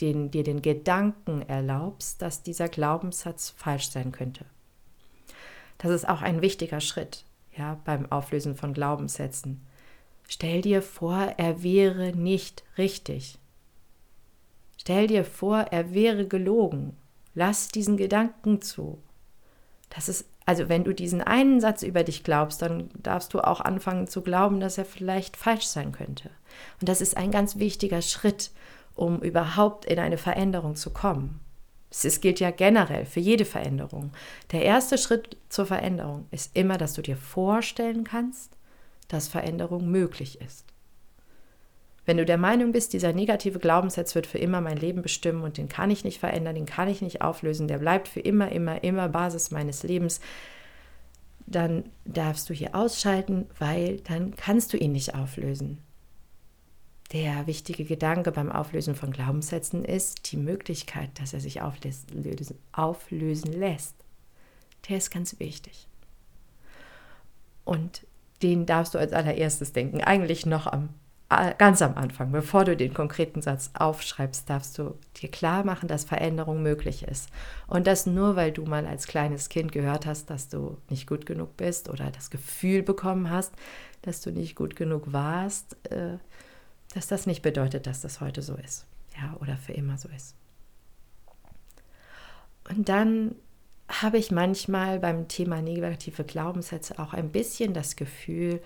den, 0.00 0.30
dir 0.30 0.44
den 0.44 0.62
Gedanken 0.62 1.42
erlaubst, 1.42 2.22
dass 2.22 2.42
dieser 2.42 2.68
Glaubenssatz 2.68 3.50
falsch 3.50 3.90
sein 3.90 4.12
könnte. 4.12 4.44
Das 5.78 5.90
ist 5.90 6.08
auch 6.08 6.22
ein 6.22 6.42
wichtiger 6.42 6.80
Schritt 6.80 7.24
ja, 7.56 7.78
beim 7.84 8.10
Auflösen 8.10 8.54
von 8.56 8.72
Glaubenssätzen. 8.72 9.60
Stell 10.28 10.62
dir 10.62 10.82
vor, 10.82 11.34
er 11.36 11.62
wäre 11.62 12.12
nicht 12.12 12.62
richtig. 12.76 13.38
Stell 14.76 15.06
dir 15.08 15.24
vor, 15.24 15.58
er 15.58 15.92
wäre 15.92 16.26
gelogen. 16.26 16.96
Lass 17.34 17.68
diesen 17.68 17.96
Gedanken 17.96 18.62
zu. 18.62 19.02
Das 19.90 20.08
ist, 20.08 20.26
also 20.44 20.68
wenn 20.68 20.84
du 20.84 20.94
diesen 20.94 21.22
einen 21.22 21.60
Satz 21.60 21.82
über 21.82 22.04
dich 22.04 22.24
glaubst, 22.24 22.62
dann 22.62 22.90
darfst 22.94 23.34
du 23.34 23.40
auch 23.40 23.60
anfangen 23.60 24.06
zu 24.06 24.22
glauben, 24.22 24.60
dass 24.60 24.78
er 24.78 24.84
vielleicht 24.84 25.36
falsch 25.36 25.66
sein 25.66 25.92
könnte. 25.92 26.30
Und 26.80 26.88
das 26.88 27.00
ist 27.00 27.16
ein 27.16 27.30
ganz 27.30 27.58
wichtiger 27.58 28.02
Schritt, 28.02 28.50
um 28.94 29.20
überhaupt 29.22 29.84
in 29.84 29.98
eine 29.98 30.18
Veränderung 30.18 30.76
zu 30.76 30.90
kommen. 30.90 31.40
Es 31.90 32.20
gilt 32.20 32.38
ja 32.38 32.50
generell 32.50 33.06
für 33.06 33.20
jede 33.20 33.46
Veränderung. 33.46 34.12
Der 34.52 34.62
erste 34.62 34.98
Schritt 34.98 35.38
zur 35.48 35.64
Veränderung 35.64 36.26
ist 36.30 36.54
immer, 36.54 36.76
dass 36.76 36.92
du 36.92 37.00
dir 37.00 37.16
vorstellen 37.16 38.04
kannst, 38.04 38.58
dass 39.08 39.28
Veränderung 39.28 39.90
möglich 39.90 40.40
ist. 40.40 40.66
Wenn 42.08 42.16
du 42.16 42.24
der 42.24 42.38
Meinung 42.38 42.72
bist, 42.72 42.94
dieser 42.94 43.12
negative 43.12 43.58
Glaubenssatz 43.58 44.14
wird 44.14 44.26
für 44.26 44.38
immer 44.38 44.62
mein 44.62 44.78
Leben 44.78 45.02
bestimmen 45.02 45.42
und 45.42 45.58
den 45.58 45.68
kann 45.68 45.90
ich 45.90 46.04
nicht 46.04 46.18
verändern, 46.18 46.54
den 46.54 46.64
kann 46.64 46.88
ich 46.88 47.02
nicht 47.02 47.20
auflösen, 47.20 47.68
der 47.68 47.76
bleibt 47.76 48.08
für 48.08 48.20
immer, 48.20 48.50
immer, 48.50 48.82
immer 48.82 49.10
Basis 49.10 49.50
meines 49.50 49.82
Lebens, 49.82 50.22
dann 51.44 51.84
darfst 52.06 52.48
du 52.48 52.54
hier 52.54 52.74
ausschalten, 52.74 53.44
weil 53.58 53.98
dann 53.98 54.34
kannst 54.34 54.72
du 54.72 54.78
ihn 54.78 54.92
nicht 54.92 55.14
auflösen. 55.14 55.82
Der 57.12 57.46
wichtige 57.46 57.84
Gedanke 57.84 58.32
beim 58.32 58.50
Auflösen 58.50 58.94
von 58.94 59.10
Glaubenssätzen 59.10 59.84
ist 59.84 60.32
die 60.32 60.38
Möglichkeit, 60.38 61.10
dass 61.20 61.34
er 61.34 61.40
sich 61.40 61.60
auflösen, 61.60 63.52
lässt. 63.52 63.96
Der 64.88 64.96
ist 64.96 65.10
ganz 65.10 65.38
wichtig. 65.40 65.86
Und 67.66 68.06
den 68.40 68.64
darfst 68.64 68.94
du 68.94 68.98
als 68.98 69.12
allererstes 69.12 69.74
denken. 69.74 70.00
Eigentlich 70.00 70.46
noch 70.46 70.66
am, 70.66 70.88
ganz 71.28 71.82
am 71.82 71.94
Anfang, 71.94 72.32
bevor 72.32 72.64
du 72.64 72.76
den 72.76 72.94
konkreten 72.94 73.42
Satz 73.42 73.70
aufschreibst, 73.74 74.48
darfst 74.48 74.78
du 74.78 74.98
dir 75.20 75.30
klar 75.30 75.62
machen, 75.62 75.86
dass 75.86 76.04
Veränderung 76.04 76.62
möglich 76.62 77.02
ist. 77.02 77.28
Und 77.66 77.86
das 77.86 78.06
nur, 78.06 78.34
weil 78.34 78.50
du 78.50 78.64
mal 78.64 78.86
als 78.86 79.06
kleines 79.06 79.50
Kind 79.50 79.72
gehört 79.72 80.06
hast, 80.06 80.30
dass 80.30 80.48
du 80.48 80.78
nicht 80.88 81.06
gut 81.06 81.26
genug 81.26 81.56
bist 81.58 81.90
oder 81.90 82.10
das 82.10 82.30
Gefühl 82.30 82.82
bekommen 82.82 83.28
hast, 83.28 83.52
dass 84.00 84.22
du 84.22 84.30
nicht 84.30 84.56
gut 84.56 84.74
genug 84.74 85.12
warst. 85.12 85.76
Äh, 85.90 86.16
dass 86.94 87.06
das 87.06 87.26
nicht 87.26 87.42
bedeutet, 87.42 87.86
dass 87.86 88.00
das 88.00 88.20
heute 88.20 88.42
so 88.42 88.54
ist, 88.54 88.86
ja, 89.16 89.36
oder 89.40 89.56
für 89.56 89.72
immer 89.72 89.98
so 89.98 90.08
ist. 90.08 90.34
Und 92.68 92.88
dann 92.88 93.34
habe 93.88 94.18
ich 94.18 94.30
manchmal 94.30 94.98
beim 94.98 95.28
Thema 95.28 95.62
negative 95.62 96.24
Glaubenssätze 96.24 96.98
auch 96.98 97.14
ein 97.14 97.30
bisschen 97.30 97.72
das 97.72 97.96
Gefühl, 97.96 98.60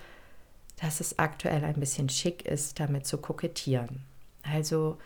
dass 0.83 0.99
es 0.99 1.19
aktuell 1.21 1.65
ein 1.65 1.79
bisschen 1.79 2.09
schick 2.09 2.45
ist, 2.45 2.81
damit 2.81 3.07
zu 3.07 3.17
kokettieren. 3.19 4.01
Also 4.43 4.99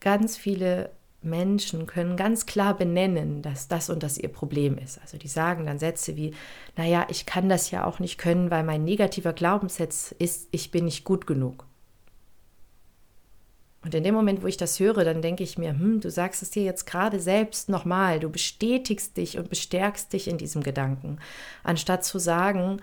ganz 0.00 0.36
viele 0.36 0.90
Menschen 1.22 1.86
können 1.86 2.16
ganz 2.16 2.44
klar 2.44 2.76
benennen, 2.76 3.40
dass 3.40 3.68
das 3.68 3.88
und 3.88 4.02
das 4.02 4.18
ihr 4.18 4.28
Problem 4.28 4.76
ist. 4.76 5.00
Also 5.00 5.16
die 5.16 5.28
sagen 5.28 5.64
dann 5.64 5.78
Sätze 5.78 6.14
wie, 6.16 6.34
naja, 6.76 7.06
ich 7.08 7.24
kann 7.24 7.48
das 7.48 7.70
ja 7.70 7.86
auch 7.86 8.00
nicht 8.00 8.18
können, 8.18 8.50
weil 8.50 8.64
mein 8.64 8.84
negativer 8.84 9.32
Glaubenssatz 9.32 10.14
ist, 10.18 10.48
ich 10.50 10.70
bin 10.70 10.84
nicht 10.84 11.04
gut 11.04 11.26
genug. 11.26 11.64
Und 13.82 13.94
in 13.94 14.04
dem 14.04 14.14
Moment, 14.14 14.42
wo 14.42 14.46
ich 14.46 14.58
das 14.58 14.78
höre, 14.78 15.04
dann 15.04 15.22
denke 15.22 15.42
ich 15.42 15.56
mir, 15.56 15.70
hm, 15.70 16.00
du 16.00 16.10
sagst 16.10 16.42
es 16.42 16.50
dir 16.50 16.64
jetzt 16.64 16.84
gerade 16.84 17.18
selbst 17.18 17.70
nochmal, 17.70 18.20
du 18.20 18.28
bestätigst 18.28 19.16
dich 19.16 19.38
und 19.38 19.48
bestärkst 19.48 20.12
dich 20.12 20.28
in 20.28 20.36
diesem 20.36 20.62
Gedanken, 20.62 21.18
anstatt 21.64 22.04
zu 22.04 22.18
sagen, 22.18 22.80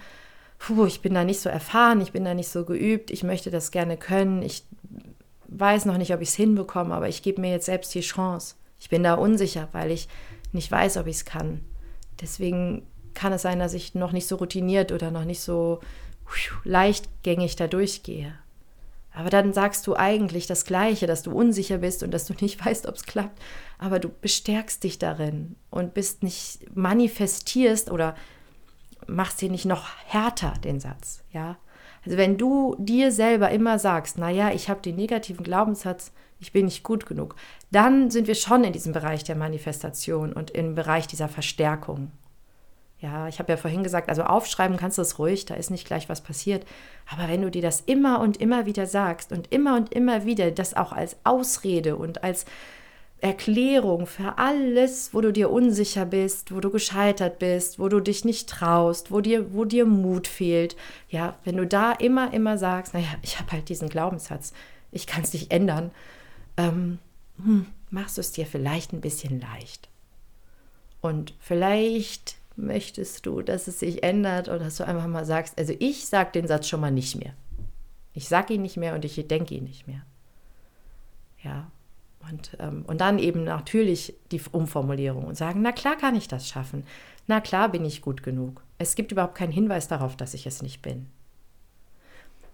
puh, 0.60 0.86
ich 0.86 1.02
bin 1.02 1.14
da 1.14 1.24
nicht 1.24 1.40
so 1.40 1.50
erfahren, 1.50 2.02
ich 2.02 2.12
bin 2.12 2.26
da 2.26 2.34
nicht 2.34 2.50
so 2.50 2.66
geübt, 2.66 3.10
ich 3.10 3.24
möchte 3.24 3.50
das 3.50 3.72
gerne 3.72 3.98
können, 3.98 4.44
ich 4.44 4.64
weiß 5.48 5.86
noch 5.86 5.98
nicht, 5.98 6.14
ob 6.14 6.22
ich 6.22 6.30
es 6.30 6.36
hinbekomme, 6.36 6.94
aber 6.94 7.08
ich 7.08 7.24
gebe 7.24 7.42
mir 7.42 7.52
jetzt 7.52 7.66
selbst 7.66 7.96
die 7.96 8.02
Chance. 8.02 8.56
Ich 8.80 8.90
bin 8.90 9.04
da 9.04 9.16
unsicher, 9.16 9.68
weil 9.72 9.90
ich 9.92 10.08
nicht 10.52 10.72
weiß, 10.72 10.98
ob 10.98 11.08
ich 11.08 11.18
es 11.18 11.26
kann. 11.26 11.62
Deswegen 12.22 12.86
kann 13.14 13.34
es 13.34 13.42
sein, 13.42 13.60
dass 13.60 13.74
ich 13.74 13.96
noch 13.96 14.12
nicht 14.12 14.28
so 14.28 14.36
routiniert 14.36 14.92
oder 14.92 15.12
noch 15.12 15.26
nicht 15.26 15.42
so 15.42 15.80
leichtgängig 16.64 17.56
da 17.56 17.68
durchgehe. 17.68 18.34
Aber 19.12 19.30
dann 19.30 19.54
sagst 19.54 19.88
du 19.88 19.96
eigentlich 19.96 20.46
das 20.46 20.66
Gleiche, 20.66 21.08
dass 21.08 21.24
du 21.24 21.32
unsicher 21.32 21.80
bist 21.80 22.04
und 22.04 22.12
dass 22.12 22.26
du 22.26 22.34
nicht 22.42 22.64
weißt, 22.64 22.86
ob 22.86 22.96
es 22.96 23.04
klappt. 23.04 23.42
Aber 23.78 24.00
du 24.00 24.10
bestärkst 24.10 24.84
dich 24.84 25.00
darin 25.00 25.56
und 25.70 25.94
bist 25.94 26.24
nicht 26.24 26.76
manifestierst 26.76 27.90
oder 27.90 28.16
machst 29.10 29.42
dir 29.42 29.50
nicht 29.50 29.66
noch 29.66 29.88
härter 30.06 30.54
den 30.64 30.80
Satz, 30.80 31.24
ja. 31.32 31.58
Also 32.06 32.18
wenn 32.18 32.38
du 32.38 32.76
dir 32.80 33.12
selber 33.12 33.50
immer 33.52 33.78
sagst, 33.78 34.18
naja, 34.18 34.52
ich 34.52 34.70
habe 34.70 34.82
den 34.82 34.96
negativen 34.96 35.44
Glaubenssatz, 35.44 36.14
ich 36.40 36.54
bin 36.54 36.66
nicht 36.66 36.84
gut 36.84 37.06
genug, 37.06 37.36
dann 37.72 38.10
sind 38.10 38.28
wir 38.28 38.36
schon 38.36 38.64
in 38.64 38.74
diesem 38.74 38.94
Bereich 38.94 39.24
der 39.24 39.36
Manifestation 39.36 40.32
und 40.32 40.52
im 40.52 40.76
Bereich 40.76 41.08
dieser 41.08 41.28
Verstärkung. 41.28 42.12
Ja, 43.02 43.30
ich 43.30 43.40
habe 43.40 43.52
ja 43.52 43.58
vorhin 43.58 43.84
gesagt, 43.84 44.10
also 44.10 44.24
aufschreiben 44.24 44.76
kannst 44.76 44.98
du 44.98 45.02
es 45.02 45.20
ruhig, 45.20 45.46
da 45.46 45.56
ist 45.56 45.72
nicht 45.72 45.88
gleich 45.88 46.10
was 46.10 46.22
passiert. 46.22 46.66
Aber 47.10 47.30
wenn 47.30 47.42
du 47.42 47.50
dir 47.50 47.62
das 47.62 47.82
immer 47.82 48.20
und 48.20 48.38
immer 48.38 48.66
wieder 48.66 48.86
sagst 48.88 49.32
und 49.32 49.52
immer 49.54 49.78
und 49.78 49.94
immer 49.94 50.26
wieder 50.26 50.52
das 50.52 50.76
auch 50.76 50.92
als 50.92 51.16
Ausrede 51.24 51.96
und 51.96 52.24
als 52.24 52.46
Erklärung 53.22 54.06
für 54.06 54.38
alles, 54.38 55.14
wo 55.14 55.22
du 55.22 55.34
dir 55.34 55.50
unsicher 55.50 56.06
bist, 56.06 56.54
wo 56.54 56.60
du 56.60 56.70
gescheitert 56.70 57.40
bist, 57.40 57.80
wo 57.80 57.90
du 57.90 58.00
dich 58.00 58.24
nicht 58.24 58.50
traust, 58.50 59.12
wo 59.12 59.22
dir, 59.22 59.54
wo 59.54 59.66
dir 59.66 59.86
Mut 59.86 60.28
fehlt. 60.28 60.76
Ja, 61.10 61.38
wenn 61.44 61.58
du 61.58 61.68
da 61.68 61.92
immer, 61.92 62.34
immer 62.34 62.58
sagst, 62.58 62.94
naja, 62.94 63.08
ich 63.22 63.40
habe 63.40 63.52
halt 63.52 63.70
diesen 63.70 63.90
Glaubenssatz, 63.90 64.54
ich 64.92 65.06
kann 65.06 65.24
es 65.24 65.34
nicht 65.34 65.52
ändern, 65.52 65.92
ähm, 66.58 67.00
hm, 67.44 67.66
machst 67.90 68.18
du 68.18 68.22
es 68.22 68.32
dir 68.32 68.46
vielleicht 68.46 68.94
ein 68.94 69.02
bisschen 69.02 69.42
leicht. 69.42 69.90
Und 71.02 71.34
vielleicht 71.40 72.38
möchtest 72.56 73.26
du, 73.26 73.42
dass 73.42 73.68
es 73.68 73.80
sich 73.80 74.04
ändert 74.04 74.48
oder 74.48 74.60
dass 74.60 74.78
du 74.78 74.86
einfach 74.86 75.08
mal 75.08 75.26
sagst, 75.26 75.58
also 75.58 75.74
ich 75.80 76.06
sage 76.08 76.32
den 76.34 76.48
Satz 76.48 76.68
schon 76.68 76.82
mal 76.82 76.92
nicht 76.92 77.16
mehr. 77.16 77.34
Ich 78.14 78.28
sage 78.28 78.54
ihn 78.54 78.62
nicht 78.62 78.78
mehr 78.78 78.96
und 78.96 79.06
ich 79.06 79.16
denke 79.28 79.56
ihn 79.56 79.64
nicht 79.64 79.88
mehr. 79.88 80.02
Ja, 81.44 81.72
und, 82.30 82.58
ähm, 82.60 82.84
und 82.88 83.02
dann 83.02 83.20
eben 83.20 83.44
natürlich 83.44 84.16
die 84.32 84.42
Umformulierung 84.52 85.26
und 85.26 85.36
sagen, 85.36 85.62
na 85.62 85.72
klar 85.72 85.96
kann 85.96 86.16
ich 86.16 86.28
das 86.28 86.48
schaffen. 86.48 86.84
Na 87.28 87.42
klar 87.42 87.70
bin 87.70 87.86
ich 87.86 88.02
gut 88.02 88.24
genug. 88.24 88.64
Es 88.78 88.96
gibt 88.96 89.12
überhaupt 89.12 89.36
keinen 89.36 89.52
Hinweis 89.52 89.88
darauf, 89.88 90.16
dass 90.16 90.34
ich 90.34 90.46
es 90.46 90.62
nicht 90.62 90.82
bin. 90.82 91.08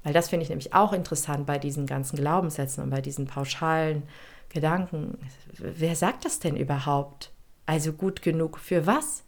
Weil 0.04 0.13
das 0.13 0.30
finde 0.30 0.43
ich 0.43 0.49
nämlich 0.49 0.73
auch 0.73 0.93
interessant 0.93 1.47
bei 1.47 1.58
diesen 1.58 1.88
ganzen 1.88 2.17
Glaubenssätzen 2.17 2.84
und 2.84 2.91
bei 2.91 3.01
diesen 3.01 3.25
pauschalen 3.25 4.04
Gedanken. 4.49 5.17
Wer 5.58 5.95
sagt 5.95 6.25
das 6.25 6.39
denn 6.39 6.56
überhaupt? 6.56 7.32
Also 7.65 7.91
gut 7.91 8.21
genug 8.21 8.60
für 8.60 8.86
was? 8.86 9.23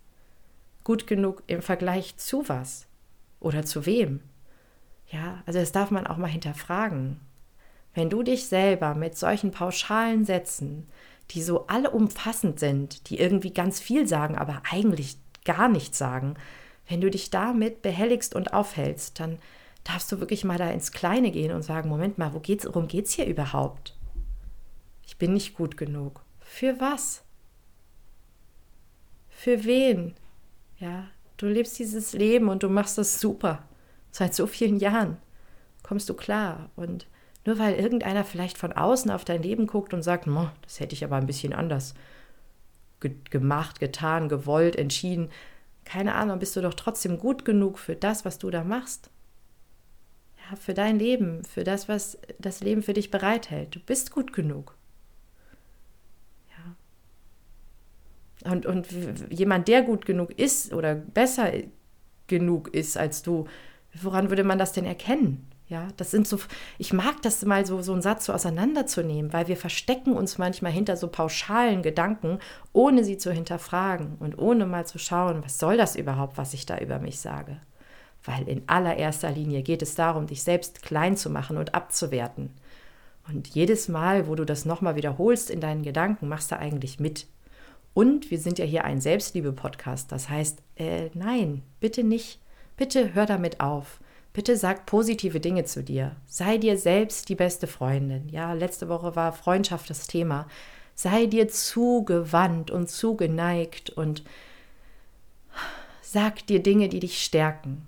Gut 0.84 1.08
genug 1.08 1.42
im 1.48 1.62
Vergleich 1.62 2.18
zu 2.18 2.48
was? 2.48 2.86
Oder 3.40 3.66
zu 3.66 3.86
wem? 3.86 4.22
Ja, 5.10 5.42
also 5.46 5.60
das 5.60 5.72
darf 5.72 5.90
man 5.90 6.06
auch 6.06 6.18
mal 6.18 6.28
hinterfragen. 6.28 7.20
Wenn 7.98 8.12
du 8.12 8.22
dich 8.22 8.46
selber 8.46 8.94
mit 8.94 9.18
solchen 9.18 9.50
pauschalen 9.50 10.24
Sätzen, 10.24 10.88
die 11.32 11.42
so 11.42 11.66
alle 11.66 11.90
umfassend 11.90 12.60
sind, 12.60 13.10
die 13.10 13.18
irgendwie 13.18 13.52
ganz 13.52 13.80
viel 13.80 14.08
sagen, 14.08 14.36
aber 14.38 14.62
eigentlich 14.70 15.18
gar 15.46 15.68
nichts 15.68 15.98
sagen, 15.98 16.36
wenn 16.88 17.02
du 17.02 17.10
dich 17.10 17.32
damit 17.32 17.82
behelligst 17.82 18.36
und 18.36 18.54
aufhältst, 18.54 19.20
dann 19.20 19.40
darfst 19.84 20.12
du 20.12 20.20
wirklich 20.20 20.44
mal 20.44 20.60
da 20.60 20.70
ins 20.70 20.92
Kleine 20.92 21.32
gehen 21.32 21.52
und 21.52 21.64
sagen, 21.64 21.90
Moment 21.90 22.20
mal, 22.20 22.36
wo 22.36 22.40
geht's, 22.40 22.68
worum 22.68 22.88
geht 22.88 23.08
es 23.08 23.14
hier 23.14 23.26
überhaupt? 23.26 23.98
Ich 25.08 25.18
bin 25.18 25.34
nicht 25.34 25.56
gut 25.56 25.76
genug. 25.76 26.22
Für 26.40 26.80
was? 26.80 27.24
Für 29.28 29.64
wen? 29.64 30.14
Ja, 30.78 31.08
du 31.38 31.48
lebst 31.48 31.80
dieses 31.80 32.14
Leben 32.14 32.50
und 32.50 32.62
du 32.62 32.70
machst 32.70 33.00
das 33.00 33.20
super. 33.20 33.64
Seit 34.12 34.36
so 34.36 34.46
vielen 34.46 34.78
Jahren 34.78 35.18
kommst 35.82 36.10
du 36.10 36.14
klar. 36.14 36.70
Und 36.76 37.08
nur 37.48 37.58
weil 37.58 37.76
irgendeiner 37.76 38.24
vielleicht 38.24 38.58
von 38.58 38.74
außen 38.74 39.10
auf 39.10 39.26
dein 39.26 39.42
Leben 39.42 39.66
guckt 39.66 39.94
und 39.94 40.04
sagt, 40.04 40.28
das 40.62 40.80
hätte 40.80 40.94
ich 40.94 41.04
aber 41.04 41.16
ein 41.16 41.26
bisschen 41.26 41.54
anders 41.54 41.96
ge 43.00 43.16
gemacht, 43.30 43.80
getan, 43.80 44.30
gewollt, 44.30 44.76
entschieden, 44.76 45.30
keine 45.86 46.16
Ahnung, 46.16 46.40
bist 46.40 46.56
du 46.56 46.62
doch 46.62 46.74
trotzdem 46.74 47.18
gut 47.18 47.46
genug 47.46 47.80
für 47.80 47.96
das, 47.96 48.26
was 48.26 48.38
du 48.38 48.50
da 48.50 48.64
machst 48.64 49.10
ja, 50.50 50.56
für 50.56 50.74
dein 50.74 51.00
Leben, 51.00 51.44
für 51.44 51.64
das, 51.64 51.90
was 51.90 52.18
das 52.40 52.62
Leben 52.62 52.84
für 52.84 52.94
dich 52.94 53.12
bereithält. 53.12 53.76
Du 53.76 53.80
bist 53.80 54.12
gut 54.12 54.34
genug. 54.34 54.76
Ja. 58.44 58.52
Und, 58.52 58.66
und 58.66 58.88
jemand, 59.30 59.68
der 59.68 59.84
gut 59.84 60.06
genug 60.06 60.38
ist 60.38 60.74
oder 60.74 60.96
besser 60.96 61.52
genug 62.28 62.74
ist 62.74 62.98
als 62.98 63.24
du, 63.24 63.48
woran 63.94 64.30
würde 64.30 64.44
man 64.44 64.60
das 64.60 64.74
denn 64.74 64.86
erkennen? 64.86 65.48
Ja, 65.70 65.90
das 65.98 66.12
sind 66.12 66.28
so, 66.28 66.40
ich 66.78 66.94
mag 66.94 67.22
das 67.24 67.44
mal 67.44 67.66
so, 67.66 67.82
so 67.82 67.92
einen 67.92 68.02
Satz 68.02 68.26
so 68.26 68.34
auseinanderzunehmen, 68.34 69.34
weil 69.34 69.50
wir 69.50 69.58
verstecken 69.58 70.14
uns 70.14 70.38
manchmal 70.38 70.72
hinter 70.72 70.96
so 70.96 71.10
pauschalen 71.10 71.82
Gedanken, 71.82 72.40
ohne 72.72 73.04
sie 73.04 73.18
zu 73.18 73.34
hinterfragen 73.34 74.16
und 74.20 74.38
ohne 74.40 74.66
mal 74.66 74.86
zu 74.86 74.98
schauen, 74.98 75.44
was 75.44 75.60
soll 75.60 75.76
das 75.76 75.98
überhaupt, 75.98 76.38
was 76.38 76.54
ich 76.54 76.66
da 76.66 76.78
über 76.78 77.00
mich 77.00 77.20
sage 77.20 77.60
weil 78.28 78.48
in 78.48 78.64
allererster 78.68 79.32
Linie 79.32 79.64
geht 79.64 79.82
es 79.82 79.96
darum, 79.96 80.28
dich 80.28 80.44
selbst 80.44 80.82
klein 80.84 81.16
zu 81.16 81.30
machen 81.30 81.58
und 81.58 81.74
abzuwerten. 81.74 82.52
Und 83.28 83.48
jedes 83.48 83.88
Mal, 83.88 84.28
wo 84.28 84.36
du 84.36 84.46
das 84.46 84.66
nochmal 84.66 84.96
wiederholst 84.96 85.50
in 85.50 85.62
deinen 85.62 85.84
Gedanken, 85.84 86.28
machst 86.28 86.52
du 86.52 86.60
eigentlich 86.60 87.00
mit. 87.00 87.28
Und 87.94 88.30
wir 88.30 88.40
sind 88.40 88.60
ja 88.60 88.66
hier 88.66 88.84
ein 88.84 89.02
Selbstliebe-Podcast. 89.02 90.12
Das 90.12 90.30
heißt, 90.30 90.62
äh, 90.76 91.10
nein, 91.14 91.64
bitte 91.80 92.04
nicht. 92.04 92.40
Bitte 92.76 93.14
hör 93.16 93.26
damit 93.26 93.60
auf. 93.60 94.00
Bitte 94.38 94.56
sag 94.56 94.86
positive 94.86 95.40
Dinge 95.40 95.66
zu 95.66 95.82
dir. 95.82 96.16
Sei 96.28 96.60
dir 96.60 96.78
selbst 96.78 97.28
die 97.28 97.34
beste 97.34 97.66
Freundin. 97.66 98.30
Ja, 98.30 98.54
letzte 98.54 98.88
Woche 98.88 99.16
war 99.16 99.34
Freundschaft 99.34 99.90
das 99.90 100.06
Thema. 100.06 100.48
Sei 100.94 101.26
dir 101.26 101.48
zugewandt 101.48 102.70
und 102.70 102.88
zugeneigt 102.88 103.90
und 103.90 104.22
sag 106.04 106.46
dir 106.46 106.62
Dinge, 106.62 106.88
die 106.88 107.00
dich 107.00 107.24
stärken 107.24 107.88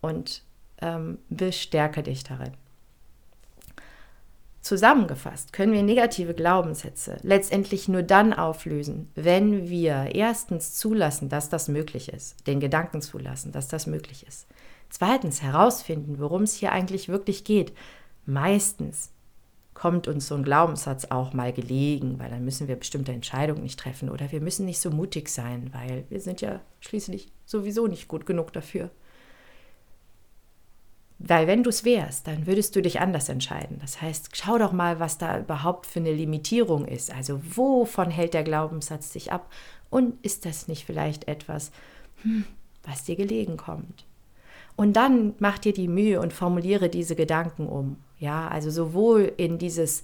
und 0.00 0.42
ähm, 0.80 1.18
bestärke 1.28 2.02
dich 2.02 2.24
darin. 2.24 2.54
Zusammengefasst 4.62 5.52
können 5.52 5.74
wir 5.74 5.82
negative 5.82 6.32
Glaubenssätze 6.32 7.18
letztendlich 7.20 7.88
nur 7.88 8.02
dann 8.02 8.32
auflösen, 8.32 9.10
wenn 9.16 9.68
wir 9.68 10.14
erstens 10.14 10.76
zulassen, 10.76 11.28
dass 11.28 11.50
das 11.50 11.68
möglich 11.68 12.10
ist, 12.10 12.46
den 12.46 12.58
Gedanken 12.58 13.02
zulassen, 13.02 13.52
dass 13.52 13.68
das 13.68 13.86
möglich 13.86 14.26
ist. 14.26 14.46
Zweitens 14.90 15.40
herausfinden, 15.40 16.18
worum 16.18 16.42
es 16.42 16.54
hier 16.54 16.72
eigentlich 16.72 17.08
wirklich 17.08 17.44
geht. 17.44 17.72
Meistens 18.26 19.12
kommt 19.72 20.08
uns 20.08 20.26
so 20.26 20.34
ein 20.34 20.42
Glaubenssatz 20.42 21.06
auch 21.06 21.32
mal 21.32 21.52
gelegen, 21.52 22.18
weil 22.18 22.28
dann 22.28 22.44
müssen 22.44 22.68
wir 22.68 22.76
bestimmte 22.76 23.12
Entscheidungen 23.12 23.62
nicht 23.62 23.78
treffen 23.78 24.10
oder 24.10 24.30
wir 24.30 24.40
müssen 24.40 24.66
nicht 24.66 24.80
so 24.80 24.90
mutig 24.90 25.28
sein, 25.30 25.70
weil 25.72 26.04
wir 26.10 26.20
sind 26.20 26.40
ja 26.42 26.60
schließlich 26.80 27.28
sowieso 27.46 27.86
nicht 27.86 28.08
gut 28.08 28.26
genug 28.26 28.52
dafür. 28.52 28.90
Weil 31.18 31.46
wenn 31.46 31.62
du 31.62 31.70
es 31.70 31.84
wärst, 31.84 32.26
dann 32.26 32.46
würdest 32.46 32.74
du 32.74 32.82
dich 32.82 33.00
anders 33.00 33.28
entscheiden. 33.28 33.78
Das 33.80 34.02
heißt, 34.02 34.30
schau 34.32 34.58
doch 34.58 34.72
mal, 34.72 35.00
was 35.00 35.18
da 35.18 35.38
überhaupt 35.38 35.86
für 35.86 36.00
eine 36.00 36.12
Limitierung 36.12 36.86
ist. 36.86 37.14
Also 37.14 37.40
wovon 37.56 38.10
hält 38.10 38.34
der 38.34 38.42
Glaubenssatz 38.42 39.10
dich 39.10 39.30
ab? 39.30 39.50
Und 39.90 40.14
ist 40.24 40.46
das 40.46 40.66
nicht 40.66 40.84
vielleicht 40.86 41.28
etwas, 41.28 41.72
hm, 42.22 42.44
was 42.82 43.04
dir 43.04 43.16
gelegen 43.16 43.56
kommt? 43.56 44.06
Und 44.76 44.94
dann 44.94 45.34
mach 45.38 45.58
dir 45.58 45.72
die 45.72 45.88
Mühe 45.88 46.20
und 46.20 46.32
formuliere 46.32 46.88
diese 46.88 47.14
Gedanken 47.14 47.66
um. 47.66 47.96
Ja, 48.18 48.48
also 48.48 48.70
sowohl 48.70 49.32
in 49.36 49.58
dieses 49.58 50.02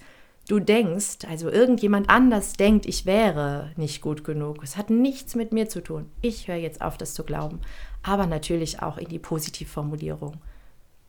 du 0.49 0.61
denkst, 0.61 1.25
also 1.29 1.51
irgendjemand 1.51 2.09
anders 2.09 2.53
denkt, 2.53 2.87
ich 2.87 3.07
wäre 3.07 3.73
nicht 3.77 4.01
gut 4.01 4.25
genug. 4.25 4.63
Es 4.63 4.77
hat 4.77 4.91
nichts 4.91 5.35
mit 5.35 5.53
mir 5.53 5.69
zu 5.69 5.83
tun. 5.83 6.11
Ich 6.23 6.49
höre 6.49 6.57
jetzt 6.57 6.81
auf, 6.83 6.97
das 6.97 7.15
zu 7.15 7.25
glauben. 7.25 7.61
Aber 8.03 8.27
natürlich 8.27 8.83
auch 8.83 8.99
in 8.99 9.09
die 9.09 9.19
Positivformulierung. 9.19 10.37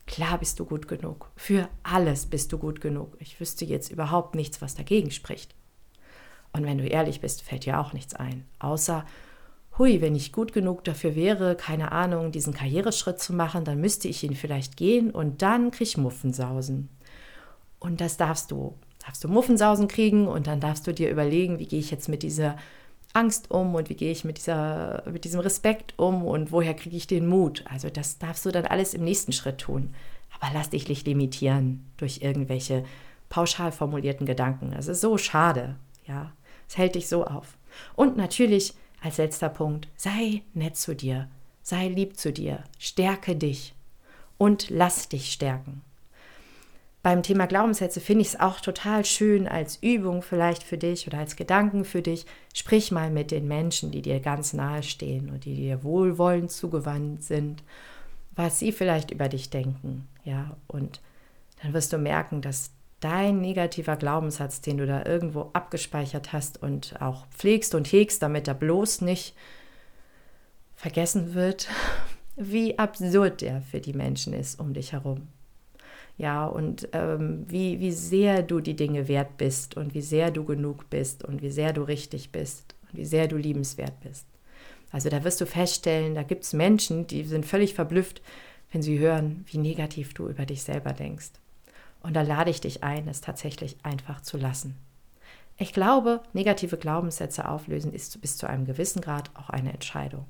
Klar 0.06 0.38
bist 0.38 0.58
du 0.58 0.64
gut 0.64 0.88
genug. 0.88 1.30
Für 1.36 1.68
alles 1.82 2.26
bist 2.26 2.52
du 2.52 2.58
gut 2.58 2.80
genug. 2.80 3.16
Ich 3.20 3.38
wüsste 3.40 3.64
jetzt 3.64 3.90
überhaupt 3.90 4.34
nichts, 4.34 4.60
was 4.62 4.74
dagegen 4.74 5.10
spricht. 5.10 5.54
Und 6.52 6.64
wenn 6.64 6.78
du 6.78 6.86
ehrlich 6.86 7.20
bist, 7.20 7.42
fällt 7.42 7.66
dir 7.66 7.78
auch 7.78 7.92
nichts 7.92 8.14
ein. 8.14 8.46
Außer, 8.58 9.04
hui, 9.78 10.00
wenn 10.00 10.14
ich 10.14 10.32
gut 10.32 10.52
genug 10.52 10.84
dafür 10.84 11.14
wäre, 11.14 11.54
keine 11.54 11.92
Ahnung, 11.92 12.32
diesen 12.32 12.52
Karriereschritt 12.52 13.20
zu 13.20 13.32
machen, 13.32 13.64
dann 13.64 13.80
müsste 13.80 14.08
ich 14.08 14.24
ihn 14.24 14.34
vielleicht 14.34 14.76
gehen 14.76 15.10
und 15.10 15.42
dann 15.42 15.70
krieg 15.70 15.88
ich 15.88 15.96
Muffensausen. 15.96 16.88
Und 17.78 18.00
das 18.00 18.16
darfst 18.16 18.50
du. 18.50 18.74
Darfst 19.04 19.22
du 19.22 19.28
Muffensausen 19.28 19.88
kriegen 19.88 20.26
und 20.26 20.46
dann 20.46 20.60
darfst 20.60 20.86
du 20.86 20.92
dir 20.92 21.10
überlegen, 21.10 21.58
wie 21.58 21.66
gehe 21.66 21.78
ich 21.78 21.90
jetzt 21.90 22.08
mit 22.08 22.22
dieser 22.22 22.56
Angst 23.12 23.50
um 23.50 23.74
und 23.74 23.88
wie 23.88 23.94
gehe 23.94 24.12
ich 24.12 24.24
mit, 24.24 24.36
dieser, 24.36 25.02
mit 25.10 25.24
diesem 25.24 25.40
Respekt 25.40 25.94
um 25.96 26.24
und 26.24 26.52
woher 26.52 26.74
kriege 26.74 26.96
ich 26.96 27.06
den 27.06 27.26
Mut? 27.26 27.64
Also 27.70 27.88
das 27.88 28.18
darfst 28.18 28.44
du 28.44 28.50
dann 28.50 28.66
alles 28.66 28.94
im 28.94 29.04
nächsten 29.04 29.32
Schritt 29.32 29.58
tun. 29.58 29.94
Aber 30.38 30.52
lass 30.52 30.70
dich 30.70 30.88
nicht 30.88 31.06
limitieren 31.06 31.86
durch 31.96 32.20
irgendwelche 32.20 32.84
pauschal 33.28 33.72
formulierten 33.72 34.26
Gedanken. 34.26 34.72
Das 34.72 34.88
ist 34.88 35.00
so 35.00 35.16
schade. 35.16 35.76
Ja, 36.06 36.32
es 36.68 36.76
hält 36.76 36.94
dich 36.94 37.08
so 37.08 37.24
auf. 37.24 37.56
Und 37.94 38.16
natürlich 38.16 38.74
als 39.00 39.18
letzter 39.18 39.48
Punkt, 39.48 39.88
sei 39.96 40.42
nett 40.54 40.76
zu 40.76 40.94
dir, 40.94 41.28
sei 41.62 41.88
lieb 41.88 42.16
zu 42.16 42.32
dir, 42.32 42.64
stärke 42.78 43.36
dich 43.36 43.74
und 44.38 44.70
lass 44.70 45.08
dich 45.08 45.32
stärken 45.32 45.82
beim 47.08 47.22
Thema 47.22 47.46
Glaubenssätze 47.46 48.00
finde 48.00 48.22
ich 48.22 48.28
es 48.28 48.40
auch 48.40 48.60
total 48.60 49.04
schön 49.04 49.48
als 49.48 49.78
Übung 49.82 50.20
vielleicht 50.20 50.62
für 50.62 50.76
dich 50.76 51.06
oder 51.06 51.18
als 51.18 51.36
Gedanken 51.36 51.84
für 51.84 52.02
dich. 52.02 52.26
Sprich 52.52 52.90
mal 52.90 53.10
mit 53.10 53.30
den 53.30 53.48
Menschen, 53.48 53.90
die 53.90 54.02
dir 54.02 54.20
ganz 54.20 54.52
nahe 54.52 54.82
stehen 54.82 55.30
und 55.30 55.44
die 55.44 55.54
dir 55.54 55.84
wohlwollend 55.84 56.50
zugewandt 56.50 57.22
sind, 57.22 57.62
was 58.36 58.58
sie 58.58 58.72
vielleicht 58.72 59.10
über 59.10 59.28
dich 59.28 59.48
denken. 59.48 60.08
Ja, 60.24 60.56
und 60.66 61.00
dann 61.62 61.72
wirst 61.72 61.94
du 61.94 61.98
merken, 61.98 62.42
dass 62.42 62.72
dein 63.00 63.40
negativer 63.40 63.96
Glaubenssatz, 63.96 64.60
den 64.60 64.78
du 64.78 64.86
da 64.86 65.04
irgendwo 65.04 65.50
abgespeichert 65.52 66.32
hast 66.32 66.62
und 66.62 67.00
auch 67.00 67.26
pflegst 67.28 67.74
und 67.74 67.90
hegst, 67.90 68.22
damit 68.22 68.48
er 68.48 68.54
bloß 68.54 69.02
nicht 69.02 69.34
vergessen 70.74 71.34
wird, 71.34 71.68
wie 72.36 72.78
absurd 72.78 73.40
der 73.40 73.62
für 73.62 73.80
die 73.80 73.94
Menschen 73.94 74.32
ist 74.32 74.60
um 74.60 74.74
dich 74.74 74.92
herum 74.92 75.28
ja, 76.18 76.46
und 76.46 76.88
ähm, 76.92 77.44
wie, 77.48 77.78
wie 77.78 77.92
sehr 77.92 78.42
du 78.42 78.60
die 78.60 78.74
Dinge 78.74 79.06
wert 79.06 79.38
bist 79.38 79.76
und 79.76 79.94
wie 79.94 80.02
sehr 80.02 80.32
du 80.32 80.44
genug 80.44 80.90
bist 80.90 81.24
und 81.24 81.42
wie 81.42 81.50
sehr 81.50 81.72
du 81.72 81.82
richtig 81.82 82.32
bist 82.32 82.74
und 82.82 82.98
wie 82.98 83.04
sehr 83.04 83.28
du 83.28 83.36
liebenswert 83.36 84.00
bist. 84.00 84.26
Also 84.90 85.10
da 85.10 85.22
wirst 85.22 85.40
du 85.40 85.46
feststellen, 85.46 86.16
da 86.16 86.24
gibt 86.24 86.42
es 86.42 86.52
Menschen, 86.52 87.06
die 87.06 87.22
sind 87.22 87.46
völlig 87.46 87.74
verblüfft, 87.74 88.20
wenn 88.72 88.82
sie 88.82 88.98
hören, 88.98 89.44
wie 89.46 89.58
negativ 89.58 90.12
du 90.12 90.28
über 90.28 90.44
dich 90.44 90.62
selber 90.62 90.92
denkst. 90.92 91.30
Und 92.00 92.14
da 92.14 92.22
lade 92.22 92.50
ich 92.50 92.60
dich 92.60 92.82
ein, 92.84 93.08
es 93.08 93.20
tatsächlich 93.20 93.76
einfach 93.82 94.20
zu 94.20 94.36
lassen. 94.36 94.76
Ich 95.56 95.72
glaube, 95.72 96.22
negative 96.32 96.76
Glaubenssätze 96.76 97.48
auflösen 97.48 97.92
ist 97.92 98.20
bis 98.20 98.36
zu 98.36 98.46
einem 98.46 98.64
gewissen 98.64 99.02
Grad 99.02 99.30
auch 99.34 99.50
eine 99.50 99.72
Entscheidung. 99.72 100.26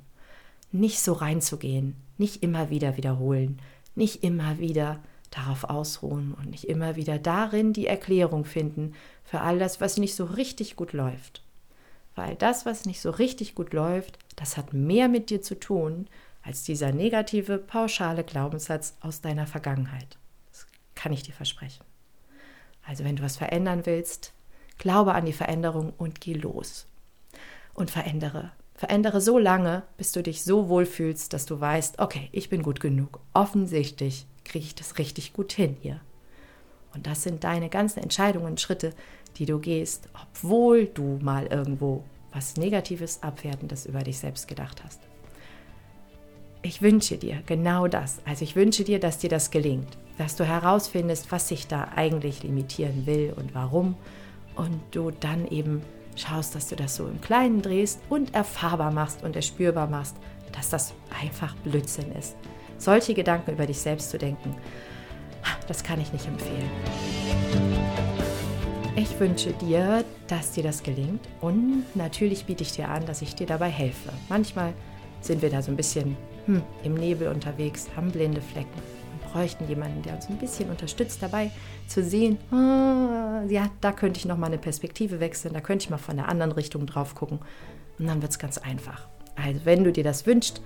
nicht 0.70 1.00
so 1.00 1.12
reinzugehen, 1.14 1.96
nicht 2.18 2.42
immer 2.42 2.70
wieder 2.70 2.96
wiederholen, 2.96 3.58
nicht 3.94 4.22
immer 4.22 4.58
wieder 4.58 5.00
darauf 5.30 5.64
ausruhen 5.64 6.34
und 6.34 6.50
nicht 6.50 6.64
immer 6.64 6.96
wieder 6.96 7.18
darin 7.18 7.72
die 7.72 7.86
Erklärung 7.86 8.44
finden 8.44 8.94
für 9.24 9.40
all 9.40 9.58
das, 9.58 9.80
was 9.80 9.98
nicht 9.98 10.14
so 10.14 10.24
richtig 10.24 10.76
gut 10.76 10.92
läuft. 10.92 11.42
Weil 12.14 12.34
das, 12.34 12.66
was 12.66 12.86
nicht 12.86 13.00
so 13.00 13.10
richtig 13.10 13.54
gut 13.54 13.72
läuft, 13.72 14.18
das 14.36 14.56
hat 14.56 14.72
mehr 14.72 15.08
mit 15.08 15.30
dir 15.30 15.42
zu 15.42 15.58
tun 15.58 16.06
als 16.42 16.64
dieser 16.64 16.92
negative, 16.92 17.58
pauschale 17.58 18.24
Glaubenssatz 18.24 18.96
aus 19.00 19.20
deiner 19.20 19.46
Vergangenheit. 19.46 20.18
Kann 20.98 21.12
ich 21.12 21.22
dir 21.22 21.32
versprechen. 21.32 21.84
Also 22.84 23.04
wenn 23.04 23.14
du 23.14 23.22
was 23.22 23.36
verändern 23.36 23.86
willst, 23.86 24.32
glaube 24.78 25.14
an 25.14 25.26
die 25.26 25.32
Veränderung 25.32 25.92
und 25.96 26.20
geh 26.20 26.32
los. 26.32 26.88
Und 27.72 27.88
verändere. 27.88 28.50
Verändere 28.74 29.20
so 29.20 29.38
lange, 29.38 29.84
bis 29.96 30.10
du 30.10 30.24
dich 30.24 30.42
so 30.42 30.68
wohl 30.68 30.86
fühlst, 30.86 31.32
dass 31.32 31.46
du 31.46 31.60
weißt, 31.60 32.00
okay, 32.00 32.28
ich 32.32 32.48
bin 32.48 32.64
gut 32.64 32.80
genug. 32.80 33.20
Offensichtlich 33.32 34.26
kriege 34.44 34.64
ich 34.64 34.74
das 34.74 34.98
richtig 34.98 35.34
gut 35.34 35.52
hin 35.52 35.76
hier. 35.80 36.00
Und 36.92 37.06
das 37.06 37.22
sind 37.22 37.44
deine 37.44 37.68
ganzen 37.68 38.02
Entscheidungen 38.02 38.46
und 38.46 38.60
Schritte, 38.60 38.92
die 39.36 39.46
du 39.46 39.60
gehst, 39.60 40.08
obwohl 40.20 40.86
du 40.86 41.20
mal 41.22 41.46
irgendwo 41.46 42.02
was 42.32 42.56
Negatives, 42.56 43.22
Abwertendes 43.22 43.86
über 43.86 44.00
dich 44.00 44.18
selbst 44.18 44.48
gedacht 44.48 44.82
hast. 44.82 45.00
Ich 46.62 46.82
wünsche 46.82 47.18
dir 47.18 47.40
genau 47.46 47.86
das. 47.86 48.20
Also 48.24 48.42
ich 48.42 48.56
wünsche 48.56 48.82
dir, 48.82 48.98
dass 48.98 49.18
dir 49.18 49.30
das 49.30 49.52
gelingt, 49.52 49.96
dass 50.18 50.34
du 50.34 50.44
herausfindest, 50.44 51.30
was 51.32 51.48
sich 51.48 51.68
da 51.68 51.88
eigentlich 51.94 52.42
limitieren 52.42 53.06
will 53.06 53.32
und 53.36 53.54
warum. 53.54 53.94
Und 54.56 54.80
du 54.90 55.12
dann 55.12 55.46
eben 55.48 55.82
schaust, 56.16 56.56
dass 56.56 56.68
du 56.68 56.76
das 56.76 56.96
so 56.96 57.06
im 57.06 57.20
Kleinen 57.20 57.62
drehst 57.62 58.00
und 58.10 58.34
erfahrbar 58.34 58.90
machst 58.90 59.22
und 59.22 59.36
erspürbar 59.36 59.86
machst, 59.86 60.16
dass 60.52 60.68
das 60.68 60.92
einfach 61.22 61.54
Blödsinn 61.56 62.10
ist. 62.12 62.34
Solche 62.76 63.14
Gedanken 63.14 63.52
über 63.52 63.66
dich 63.66 63.78
selbst 63.78 64.10
zu 64.10 64.18
denken, 64.18 64.56
das 65.68 65.84
kann 65.84 66.00
ich 66.00 66.12
nicht 66.12 66.26
empfehlen. 66.26 66.70
Ich 68.96 69.18
wünsche 69.20 69.52
dir, 69.52 70.04
dass 70.26 70.52
dir 70.52 70.64
das 70.64 70.82
gelingt 70.82 71.24
und 71.40 71.84
natürlich 71.94 72.46
biete 72.46 72.64
ich 72.64 72.72
dir 72.72 72.88
an, 72.88 73.06
dass 73.06 73.22
ich 73.22 73.36
dir 73.36 73.46
dabei 73.46 73.68
helfe. 73.68 74.10
Manchmal 74.28 74.72
sind 75.20 75.40
wir 75.40 75.50
da 75.50 75.62
so 75.62 75.70
ein 75.70 75.76
bisschen 75.76 76.16
hm, 76.46 76.62
im 76.82 76.94
Nebel 76.94 77.28
unterwegs, 77.28 77.88
haben 77.96 78.10
blinde 78.10 78.40
Flecken 78.40 78.97
bräuchten 79.32 79.68
jemanden, 79.68 80.02
der 80.02 80.14
uns 80.14 80.28
ein 80.28 80.36
bisschen 80.36 80.70
unterstützt 80.70 81.22
dabei 81.22 81.50
zu 81.86 82.02
sehen, 82.02 82.38
ah, 82.50 83.42
ja, 83.48 83.70
da 83.80 83.92
könnte 83.92 84.18
ich 84.18 84.26
noch 84.26 84.36
mal 84.36 84.46
eine 84.46 84.58
Perspektive 84.58 85.20
wechseln, 85.20 85.54
da 85.54 85.60
könnte 85.60 85.84
ich 85.84 85.90
mal 85.90 85.98
von 85.98 86.16
der 86.16 86.28
anderen 86.28 86.52
Richtung 86.52 86.86
drauf 86.86 87.14
gucken 87.14 87.38
und 87.98 88.06
dann 88.06 88.22
wird 88.22 88.32
es 88.32 88.38
ganz 88.38 88.58
einfach. 88.58 89.08
Also 89.36 89.60
wenn 89.64 89.84
du 89.84 89.92
dir 89.92 90.04
das 90.04 90.26
wünschst, 90.26 90.60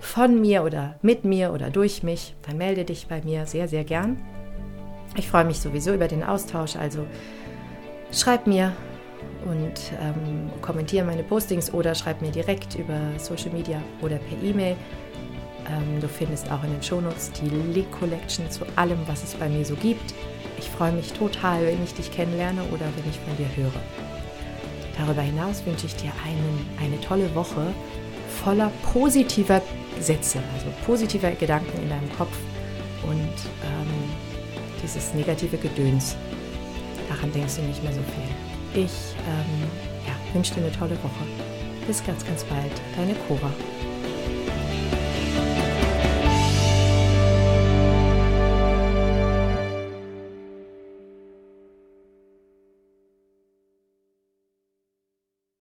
von 0.00 0.40
mir 0.40 0.62
oder 0.62 0.98
mit 1.02 1.24
mir 1.24 1.52
oder 1.52 1.70
durch 1.70 2.02
mich, 2.02 2.34
dann 2.42 2.56
melde 2.56 2.84
dich 2.84 3.08
bei 3.08 3.20
mir 3.22 3.46
sehr, 3.46 3.68
sehr 3.68 3.84
gern. 3.84 4.20
Ich 5.16 5.28
freue 5.28 5.44
mich 5.44 5.60
sowieso 5.60 5.92
über 5.92 6.06
den 6.06 6.22
Austausch, 6.22 6.76
also 6.76 7.04
schreib 8.12 8.46
mir 8.46 8.72
und 9.44 9.74
ähm, 10.00 10.50
kommentiere 10.62 11.04
meine 11.04 11.22
Postings 11.22 11.72
oder 11.72 11.94
schreib 11.94 12.22
mir 12.22 12.30
direkt 12.30 12.76
über 12.76 12.98
Social 13.18 13.50
Media 13.50 13.82
oder 14.02 14.16
per 14.16 14.42
E-Mail. 14.42 14.76
Ähm, 15.70 16.00
du 16.00 16.08
findest 16.08 16.50
auch 16.50 16.62
in 16.64 16.70
den 16.70 16.82
Shownotes 16.82 17.30
die 17.32 17.48
Link 17.48 17.90
Collection 17.92 18.50
zu 18.50 18.64
allem, 18.76 18.98
was 19.06 19.22
es 19.22 19.34
bei 19.34 19.48
mir 19.48 19.64
so 19.64 19.74
gibt. 19.76 20.14
Ich 20.58 20.68
freue 20.68 20.92
mich 20.92 21.12
total, 21.12 21.66
wenn 21.66 21.82
ich 21.84 21.94
dich 21.94 22.10
kennenlerne 22.10 22.62
oder 22.64 22.86
wenn 22.96 23.10
ich 23.10 23.18
von 23.20 23.36
dir 23.36 23.48
höre. 23.56 23.80
Darüber 24.96 25.22
hinaus 25.22 25.64
wünsche 25.64 25.86
ich 25.86 25.94
dir 25.94 26.12
einen, 26.24 26.66
eine 26.80 27.00
tolle 27.00 27.32
Woche 27.34 27.72
voller 28.42 28.70
positiver 28.92 29.62
Sätze, 30.00 30.40
also 30.54 30.66
positiver 30.86 31.30
Gedanken 31.32 31.82
in 31.82 31.88
deinem 31.88 32.10
Kopf 32.16 32.36
und 33.04 33.18
ähm, 33.18 34.10
dieses 34.82 35.14
negative 35.14 35.56
Gedöns. 35.56 36.16
Daran 37.08 37.32
denkst 37.32 37.56
du 37.56 37.62
nicht 37.62 37.82
mehr 37.82 37.92
so 37.92 38.00
viel. 38.00 38.84
Ich 38.84 39.14
ähm, 39.26 39.68
ja, 40.06 40.34
wünsche 40.34 40.54
dir 40.54 40.62
eine 40.62 40.72
tolle 40.72 40.96
Woche. 41.02 41.24
Bis 41.86 42.04
ganz, 42.04 42.24
ganz 42.26 42.44
bald. 42.44 42.72
Deine 42.96 43.14
Cora. 43.26 43.50